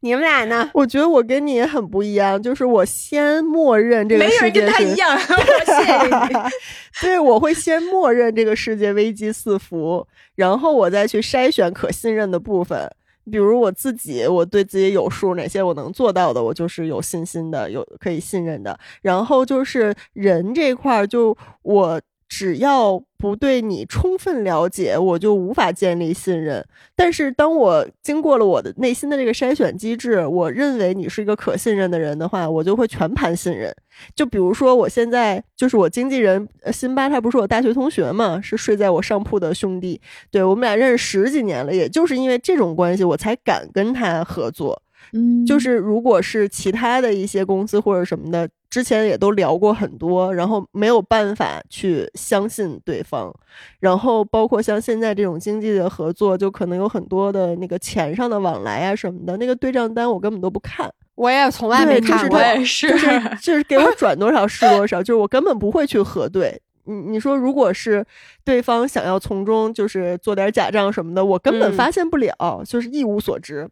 [0.00, 0.70] 你们俩呢？
[0.74, 5.14] 我觉得我跟你也很不一样，就是我先默认这个没有世界是人跟他一样。
[5.16, 5.18] 我
[5.64, 6.50] 谢谢你。
[7.02, 12.90] 对，我会先默认这个世界危机四伏，然后我再去筛选可信任的部分。
[13.30, 18.76] 比如我自己，我对自己有数，哪些我能做到的，我就是有信心的，有可以信任的。
[19.02, 26.66] 然后就是人这块儿，就我只要不对你充分了解，我就无法建立信任。
[26.96, 33.70] 但是当我经过了我的内心的这个筛选机制，我认为你是一个可信任的人的话，我就会全盘信任。
[34.16, 40.00] 就比如说，我现在就是我经纪人辛巴，他不是我大学同学嘛，是睡在我上铺的兄弟。
[40.30, 44.82] 对我们俩认识十几年了，也就是因为这种关系，我才敢跟他合作。
[45.12, 53.34] 嗯，就是如果是其他的一些公司或者什么的，之前也都聊过很多，然后没有办法去相信对方，
[53.80, 63.20] 然后包括像现在这种经济的合作，就可能有很多的那个钱上的往来啊什么的，那个对账单我根本都不看，我也从来没看过，我也是，就是。
[63.42, 66.60] 就是给我转多少是多少，就是我根本不会去核对。
[66.84, 68.04] 你你说，如果是
[68.44, 73.68] 对方想要从中就是做点假账什么的，我根本发现不了，就是一无所知。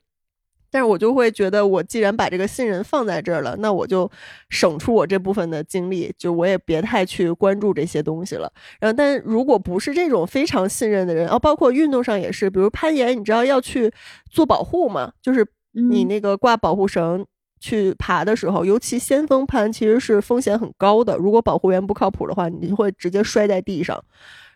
[0.70, 4.10] 但是我就会觉得，我既然把这个信任放在这儿了，那我就
[4.50, 8.52] 省出我这部分的精力，就我也别太去关注这些东西了。
[8.80, 13.92] 然后，但如果不是这种非常信任的人，哦，包括运动上也是，比如攀岩，你知道要去
[14.30, 15.12] 做保护嘛？
[15.22, 17.24] 就是你那个挂保护绳
[17.60, 21.16] 去爬的时候，尤其先锋攀其实是风险很高的。
[21.16, 24.02] 如果保护员不靠谱的话，你就会直接摔在地上，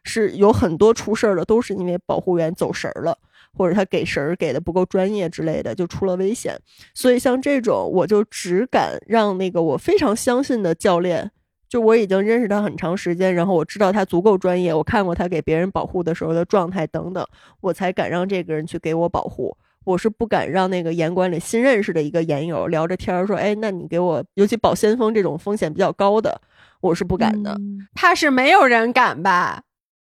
[0.05, 3.17] 是有很多出事儿的，都是因为保护员走神儿了。
[3.57, 6.59] 或者他给神儿给的不够专业之类的，就出了危险。
[6.95, 11.31] 所以像这种，我就只敢让那个我非常相信的教练，
[11.69, 17.27] 就我已经认识他很长时间，然后我知道他足够专业，我看过他给别人保护的时候的状态等等，
[17.61, 19.57] 我才敢让这个人去给我保护。
[19.85, 26.41] 我是不敢让那个严管里新认识的一个研友聊着天儿说：“哎，那你给我，尤其保先锋这种风险比较高的，
[26.81, 27.59] 我是不敢的。
[27.93, 29.65] 怕是没有人敢吧？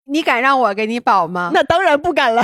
[0.05, 1.51] 你敢让我给你保吗？
[1.53, 2.41] 那当然不敢了。”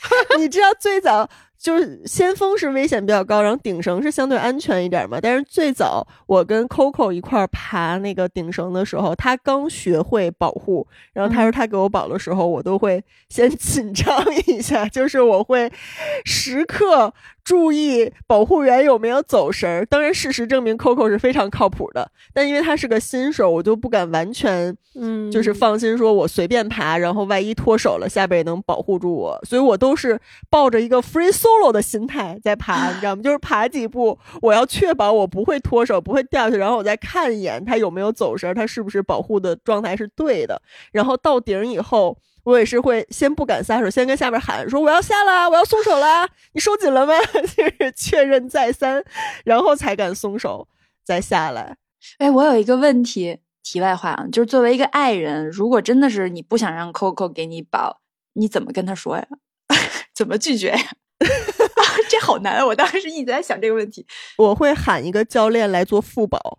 [0.38, 1.28] 你知道最早
[1.58, 5.18] 就是先锋是危险比较高，然后顶绳是相对安全一点嘛。
[5.20, 15.70] 但是最早我跟 Coco 一块爬那个顶绳的时候，他刚学会保护，然后他说他给我保的时候，我都会先 紧张一下，就是我会
[16.24, 17.12] 时刻。
[17.50, 19.84] 注意保护员有没有走神儿。
[19.86, 22.08] 当然，事实证明 Coco 是非常靠谱的。
[22.32, 29.36] 但因为他是个新手，我就不敢完全，嗯，就是放心说，我随便爬，然后万一脱手了，下边也能保护住我。
[29.42, 30.16] 所以我都是
[30.48, 33.22] 抱着一个 free solo 的心态在爬，你知道吗？
[33.22, 40.62] 就是爬几步，我要确保我不会脱手，不会掉下去，然后我再看一眼他有没有走神儿，他是不是保护的状态是对的。
[40.92, 42.16] 然后到顶以后。
[42.50, 47.14] 我也是会先不敢撒手，先跟下边喊说我要下了，我要松手了，你收紧了吗？
[47.56, 49.02] 就是确认再三，
[49.44, 50.66] 然后才敢松手
[51.04, 51.76] 再下来。
[52.18, 58.00] 哎，我有一个问题，题外话啊，就是作为一个爱人，如果真的是你不想让 Coco 给你保，
[58.34, 59.26] 你怎么跟他说呀？
[60.14, 60.80] 怎么拒绝呀？
[62.08, 64.04] 这好难，我当时一直在想这个问题。
[64.38, 66.58] 我会喊一个教练来做副保。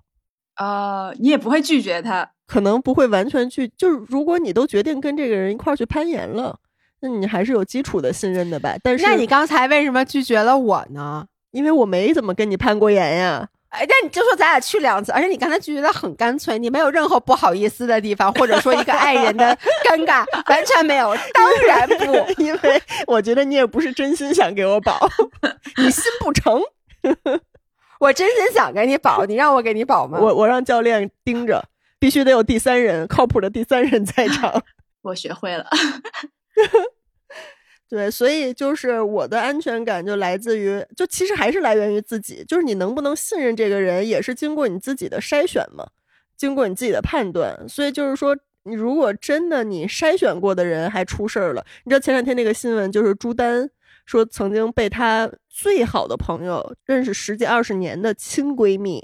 [0.61, 2.29] 啊，你也不会拒绝他。
[2.45, 6.55] 可能不会完全拒，就是如果你都决定跟这个人一块儿去攀岩了，
[6.99, 8.75] 那你还是有基础的信任的吧？
[8.83, 11.25] 但是，那你刚才为什么拒绝了我呢？
[11.49, 13.47] 因为我没怎么跟你攀过岩呀。
[13.69, 21.15] 哎，那你就说咱俩去两次，而且你刚才拒绝的很干脆，你没有任何不好意思的地方，或者说一个爱人的尴尬，完全没有。
[21.33, 24.99] 当然不，因为我觉得你也不是真心想给我保，
[25.81, 26.61] 你心不诚。
[28.01, 30.19] 我真心想给你保，你让我给你保吗？
[30.19, 31.63] 我我让教练盯着。
[31.99, 34.63] 必须得有第三人，靠谱的第三人在场。
[35.03, 35.69] 我学会了。
[37.87, 45.87] 对，所以就是我的安全感就来自于，就其实还是来源于自己，就是你能不能信任这个人，也是经过你自己的筛选嘛，
[46.35, 47.69] 经过你自己的判断。
[47.69, 53.69] 所以就是说，你如果真的你筛选过的人还出事儿了，你知道前两天那个新闻，就是朱丹
[54.07, 59.03] 说曾经被她最好的朋友，认识十几二十年的亲闺蜜。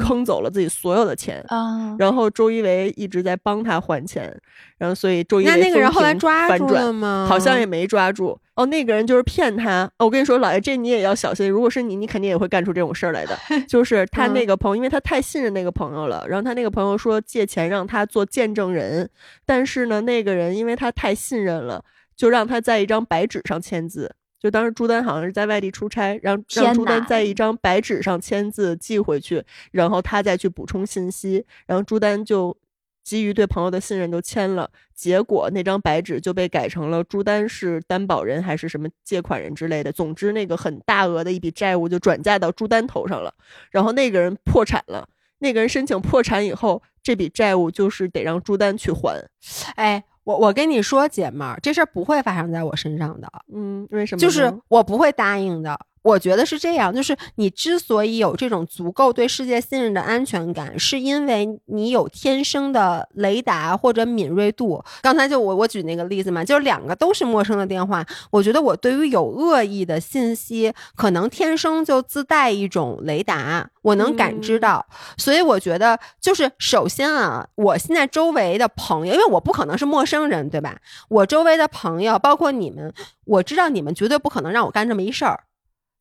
[0.00, 1.94] 坑走了自己所有的钱啊！
[1.98, 4.34] 然后周一围一直在帮他还钱，
[4.78, 7.26] 然后所以周一围那那个人后来抓住了吗？
[7.28, 8.64] 好像也没抓住哦。
[8.64, 9.90] 那个人就是骗他。
[9.98, 11.50] 我跟你说，老爷，这你也要小心。
[11.50, 13.38] 如果是你，你肯定也会干出这种事儿来的。
[13.68, 19.10] 就是他那个朋友，因为他太信任那个朋友了，然后他那个朋友说借钱让他做见证人，
[19.44, 21.84] 但是呢，那个人因为他太信任了，
[22.16, 24.15] 就让他在一张白纸上签字。
[24.38, 32.56] 就当时朱丹好像是在外地出差，让让朱丹在一张白纸上签字寄回去，然后他再去补充信息，然后朱丹就
[33.02, 43.34] 基于对朋友的信任就签了，结果那张白纸就被改成了朱丹是担保人还是什么借款人之类的，总之那个很大额的一笔债务就转嫁到朱丹头上了，
[43.70, 45.08] 然后那个人破产了，
[45.38, 49.28] 那个人申请破产以后，这笔债务就是得让朱丹去还，
[49.76, 50.04] 哎。
[50.26, 53.30] 我我跟你说，姐们儿，这事儿不会发生在我身上的。
[53.54, 54.18] 嗯，为什么？
[54.18, 55.78] 就是我不会答应的。
[56.06, 64.80] 我觉得是这样，就是你之所以有这种足够对世界信任的安全感，是因为你有天生的雷达或者敏锐度。
[65.02, 74.86] 刚才就我我举那个例子嘛，就是两个都是陌生的电话，我觉得我对于有恶意的信息，可能天生就自带一种雷达，我能感知到。
[75.18, 80.78] 所以我觉得，就是首先啊，我现在周围的朋友，因为我不可能是陌生人，对吧？
[81.08, 85.40] 我周围的朋友，包括你们，我知道你们绝对不可能让我干这么一事儿。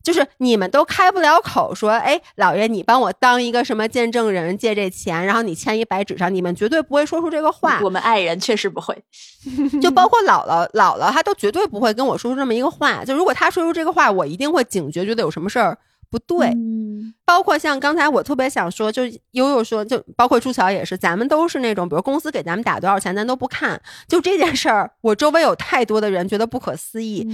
[0.06, 7.82] 就是你们都开不了口说，哎，老爷，你帮我当一个什么见证人，借这钱，然后你签一白纸上，你们绝对不会说出这个话。
[7.82, 8.95] 我们爱人确实不会，
[9.82, 13.03] 就包括姥姥，姥姥她都绝对不会跟我说出这么一个话。
[13.03, 15.76] 就如果她说出这个话，我一定会警觉，觉得有什么事儿
[16.11, 16.49] 不对。
[16.49, 23.82] 嗯，包括像刚才我特别想说，就悠悠说，就包括朱乔也是，咱们都是那种，比如公司给咱们打多少钱，咱都不看。
[24.07, 27.27] 就这件事儿，我周围有太多的人觉得不可思议，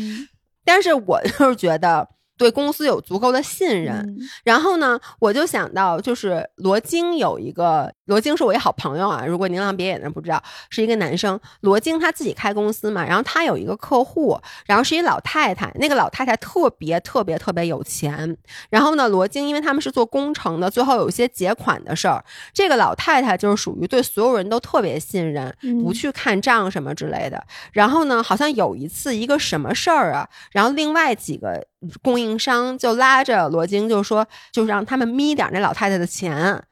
[0.64, 2.08] 但是我就是觉得。
[2.42, 9.24] 对公司有足够的信任，然后呢，我就想到，就是罗京有一个，罗京是我一好朋友啊。
[9.28, 10.42] 如果您让别人不知道，
[10.72, 11.40] 是一个男生。
[11.60, 18.36] 罗京他自己开公司嘛，然后他有一个客户，然后是一老太太，那个老太太特别特别特别有钱。
[18.72, 27.46] 然后呢，罗京因为他们是做工程的，最后有一些结款的事儿，这个老太太就是属于对所有人都特别信任，不去看账什么之类的。
[27.72, 31.68] 然后呢，好像有一次一个什么事儿啊，然后另外几个。
[32.02, 36.64] 供应商就拉着罗京就说，就让他们眯点那老太太的钱，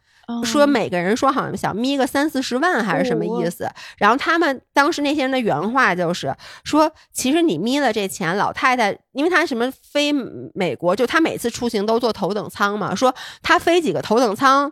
[0.43, 3.67] 说每个人说好像想眯个三四十万还是什么意思。
[3.97, 10.13] 然后他们当时那些人的原话就是说，其实你眯了这钱，老太太因为她什么飞
[10.53, 14.71] 美国，就她每次出行都坐头等舱嘛，说她飞几个头等舱，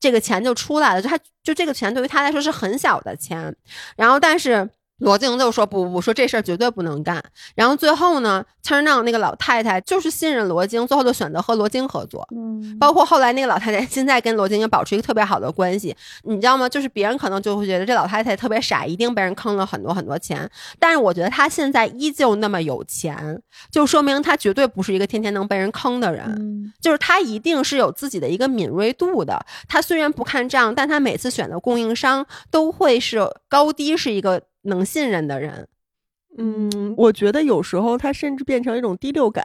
[0.00, 3.54] 这个钱就出来了，就她就这个钱对于她来说是很小的钱。
[3.96, 4.68] 然后但是。
[5.04, 7.22] 罗京就说不不不，说这事儿绝对不能干。
[7.54, 12.26] 然后最后呢，turn on 那个老太太就是信任罗京，最后就选择和罗京合作。
[12.34, 16.66] 嗯，包括后来那个老太太现在跟罗京也保持一个特别好的关系，你知道吗？
[16.66, 20.50] 就是别人可能就会觉得这老太太特别傻，一定被人坑了很多很多钱。
[20.78, 26.72] 但是我觉得她现在依旧那么有钱，就说明她绝对不是一个天天能被人坑的人。
[26.80, 29.44] 就是她一定是有自己的一个敏锐度的。
[29.68, 34.40] 她虽然不看账，但她每次选的供应商都会是高低是一个。
[34.64, 35.66] 能信任的人，
[36.36, 39.44] 嗯，我觉得有时候他甚至变成一种第六感，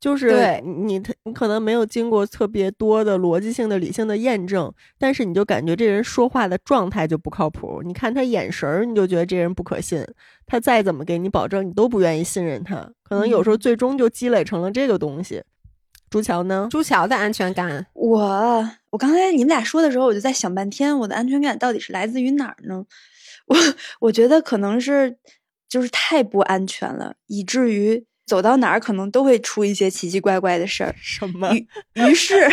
[0.00, 7.80] 就是你他你可能没有经过特别多的逻辑性的理性的验证，但是你就感觉这人说话的状态就不靠谱。
[7.84, 10.04] 你看他眼神儿，你就觉得这人不可信。
[10.46, 12.90] 他再怎么给你保证，你都不愿意信任他。
[13.02, 15.42] 可能有时候最终就积累成了这个东西。
[16.10, 16.68] 朱桥呢？
[16.70, 22.84] 朱桥的安全感，我我刚才你们俩说的时候，我就在想半天，我的安全感到底是来自于哪儿呢？
[23.46, 23.56] 我
[24.00, 25.18] 我觉得可能是
[25.68, 30.94] 就是太不安全了，以至于走到哪儿可能都会出一些奇奇怪怪的事儿。
[31.00, 31.52] 什么？
[31.54, 32.50] 于于是，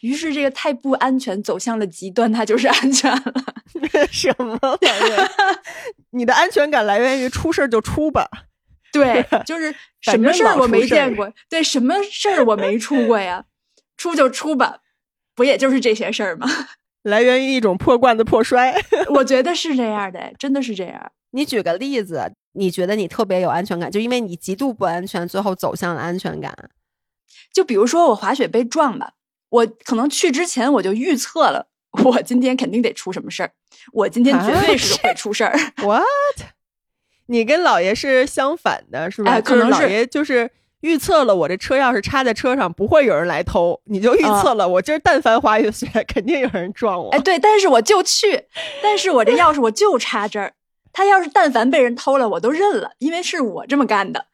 [0.00, 3.34] 于是这个太不安全走向了极端，它就是安全了。
[4.10, 5.28] 什么玩意儿？
[6.10, 8.28] 你的安全感来源于出事儿就出吧？
[8.92, 13.44] 对， 就是什么事儿我没见过，对，什么事儿我没出过呀？
[13.96, 14.80] 出就出吧，
[15.34, 16.48] 不也就是这些事儿吗？
[17.08, 18.74] 来源于一种破罐子破摔，
[19.14, 21.12] 我觉得是这样的，真的是这样。
[21.30, 26.54] 你举个例子，你觉得你特别有安全感，就因为你极度不安全，最后走向了安全感。
[27.52, 29.12] 就比如说我滑雪被撞吧，
[29.50, 31.68] 我可能去之前我就预测了，
[32.04, 33.52] 我今天肯定得出什么事儿，
[33.92, 35.58] 我今天绝对是会出事儿。
[35.82, 36.04] What？
[37.26, 39.40] 你跟老爷是相反的，是吧？
[39.40, 40.50] 可能老爷就是。
[40.80, 47.10] 预测了我这车钥匙插在车上不会有人来偷，你就预测了我今儿但凡滑雪肯定有人撞我。
[47.10, 48.44] 哎，对，但是我就去，
[48.82, 50.52] 但是我这钥匙我就插这儿，
[50.92, 54.26] 他要是但凡被人偷了，我都认了，因为是我这么干的。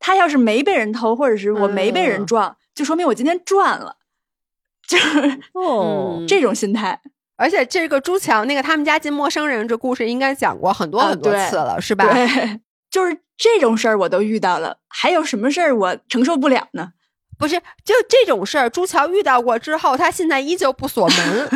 [0.00, 3.96] 他要是没被人偷，或者是我没被人撞，就说明我今天赚了，
[4.88, 7.00] 就是哦这种心态。
[7.36, 12.12] 而且这个朱强那个他们家进陌生人这故事应该讲过很多很多次了，是吧？
[12.12, 12.60] 对，
[12.90, 13.16] 就是。
[13.42, 16.92] 这种事儿我都遇到了，还有什么事儿我承受不了呢？
[17.36, 21.48] 不是，就这种事儿，朱桥遇到过之后，他现在依旧不锁门，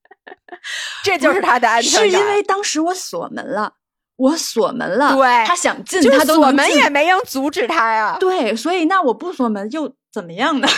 [1.02, 2.10] 这就是他的安全感。
[2.10, 3.76] 是因为当时我锁门了，
[4.16, 8.18] 我锁门了，对，他想进，他锁门也没人阻止他呀。
[8.20, 10.68] 对，所以那我不锁门又怎么样呢？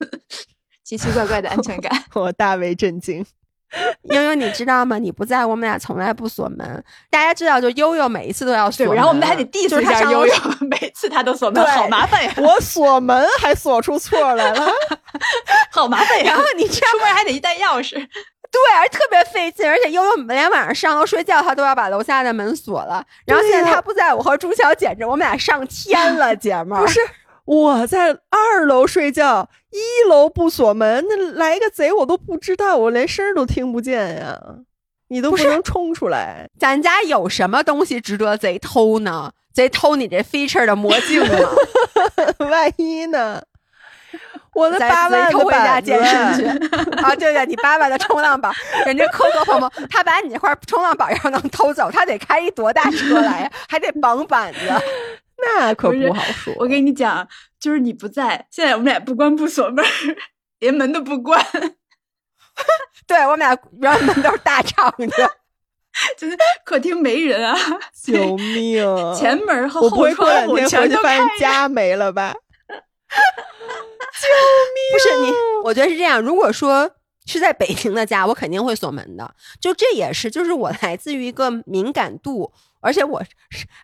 [0.82, 3.26] 奇奇怪怪的安全感， 我大为震惊。
[4.04, 4.98] 悠悠，你知道吗？
[4.98, 6.84] 你不在，我们俩从来不锁门。
[7.10, 12.32] 大家知道，就悠悠每一次都要锁，然后我们还得 diss 一下悠悠，每次他都锁门，好麻烦呀！
[12.38, 14.66] 我锁门还锁出错来了，
[15.72, 16.24] 好麻烦呀！
[16.26, 17.94] 然后你出门还得一带钥匙，
[18.52, 23.02] 对，而特别费劲，而且悠悠连晚上上楼睡觉，他都要把楼下的门锁了。
[23.24, 26.82] 然后现在他不在，我和朱小简直我们俩上天了，姐们儿。
[26.82, 27.00] 不是，
[27.44, 34.38] 我在二楼睡觉，一楼不锁门，那来个贼我都不知道，我连声都听不见呀。
[35.08, 39.32] 你都不能冲出来，咱家有什么东西值得贼偷呢？
[39.52, 41.48] 贼偷你这 feature 的魔镜吗？
[42.50, 43.42] 万一呢？
[44.54, 46.46] 我的咱八万偷回家板健身去，
[47.02, 47.14] 啊！
[47.16, 48.52] 对对，你八万的冲浪板，
[48.84, 53.52] 人家磕磕碰碰，他把你那块冲浪板要能偷走，他得开一多大车来呀？
[53.68, 54.58] 还得绑板子。
[55.42, 56.54] 那可不好说。
[56.56, 57.26] 我跟你讲，
[57.60, 60.16] 就是你不在，现在我们俩不关不锁门儿，
[60.60, 61.44] 连门都不关，
[63.06, 65.06] 对我们俩原门都是大敞的，
[66.16, 67.56] 就是客厅没人啊，
[67.92, 68.84] 救命！
[69.14, 71.18] 前门和后窗会过两户全都开。
[71.38, 72.32] 家没了吧？
[74.92, 75.32] 不是你？
[75.64, 76.20] 我觉得是这样。
[76.20, 76.90] 如果说
[77.26, 79.34] 是在北京的家，我肯定会锁门的。
[79.60, 82.52] 就这也是，就是我来自于一个敏感度，
[82.82, 83.30] 而且我是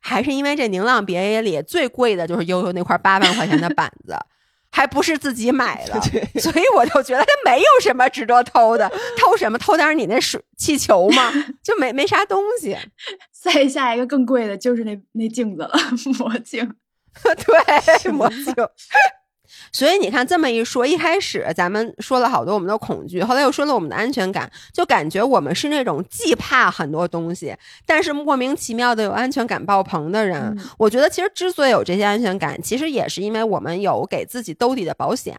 [0.02, 4.14] 还是因为这宁浪别野里最贵的就是悠悠那块八万块钱的板子。
[4.70, 9.56] 还不是自己买的， 对所以我就觉得它没有什么值得偷的，偷什么？
[9.58, 11.32] 偷点你那水气球吗？
[11.64, 12.76] 就没没啥东西。
[13.32, 15.72] 再下一个更贵的就是那那镜子了，
[16.20, 16.70] 魔镜。
[17.22, 18.44] 对，魔镜。
[19.72, 27.54] 所以你看，这么一说，一开始咱们说了好多我们的恐惧，后来又说了我们的安全感，就感觉我们是那种既怕很多东西，
[27.86, 30.38] 但是莫名其妙的有安全感爆棚的人。
[30.56, 35.36] 嗯我觉得其实之所以有这些安全感，其实也是因为我们有给自己兜底的保险。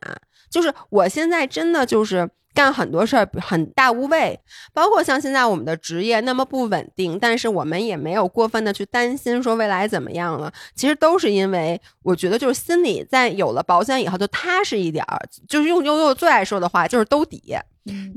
[0.50, 4.40] 就是我现在真的就是干很多事儿很大无畏，
[4.74, 10.52] 包括像现在我们的职业那么不稳定，但是我们也没有过分的去担心说未来怎么样了。
[10.76, 17.56] 其实都是因为我觉得就是心里在有了保险以后就踏实一点儿，就是用悠悠最爱说的话就是兜底。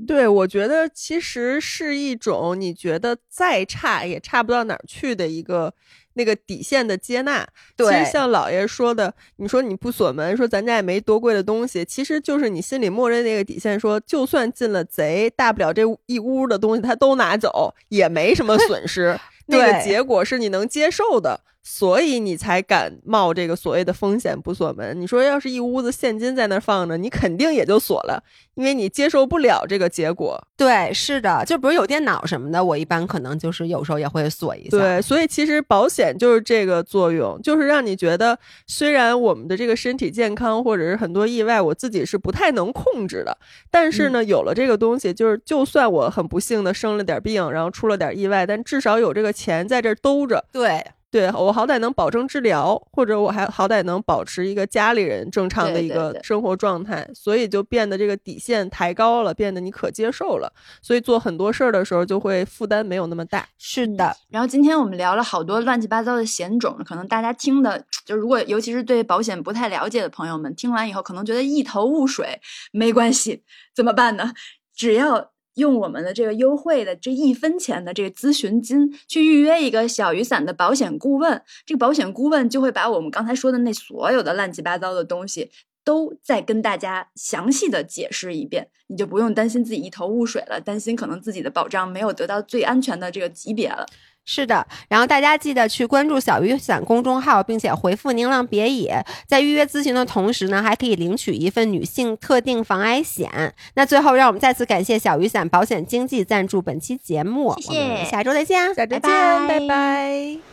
[0.06, 5.72] 对，我觉得其实是一种你觉得再差也差不到哪儿去的一个
[6.14, 7.46] 那个底线的接纳。
[7.76, 19.18] 其实像老爷说的，你说你不锁门，说咱家也没多贵的东西，其实就是你心里默认那个底线说，就算进了贼，大不了这一屋的东西他都拿走，也没什么损失。
[19.46, 25.00] 那个结果是你能接受的，所以你才敢冒这个所谓的风险不锁门。
[25.00, 28.22] 你说要是一屋子现金在那儿放着，你肯定也就锁了，
[28.54, 30.42] 因为你接受不了这个结果。
[30.56, 34.70] 对，是的，就比如有电脑什么的，我一般可能就是有时候也会锁一下。
[34.70, 43.38] 对，所以其实保险就是这个作用，就是让你觉得，虽然我们的这个身体健康或者是很多意外，我自己是不太能控制的，
[43.70, 63.46] 但是呢，有了这个东西，就是就算我很不幸的生了点病，然后出了点意外，但至少有这个钱在这儿兜着，对对我好歹能保证治疗，或者我还好歹能保持一个家里人正常的一个生活状态，所以就变得这个底线抬高了，变得你可接受了，所以做很多事儿的时候就会负担没有那么大。
[63.58, 72.40] 是的，然后今天我们聊了好多乱七八糟的险种，可能大家听的，就如果尤其是对保险不太了解的朋友们，听完以后可能觉得一头雾水。
[72.72, 73.42] 没关系，
[73.76, 74.32] 怎么办呢？
[74.74, 85.50] 只要用我们的这个优惠的这一分钱的这个咨询金去预约一个小雨伞的保险顾问，这个保险顾问就会把我们刚才说的那所有的乱七八糟的东西。
[85.84, 93.84] 都再跟大家详细的解释一遍，你就不用担心自己一头雾水了，担心可能自己的保障没有得到最安全的这个级别了。
[94.24, 94.66] 是的。
[94.88, 103.54] 然后大家记得去关注小雨伞公众号，并且回复“宁浪别野”，在预约咨询的同时呢，还可以领取一份女性特定防癌险。
[103.74, 110.51] 那最后，让我们再次感谢小雨伞保险经纪赞助本期节目，谢谢我们下周再见，下周见，拜拜拜拜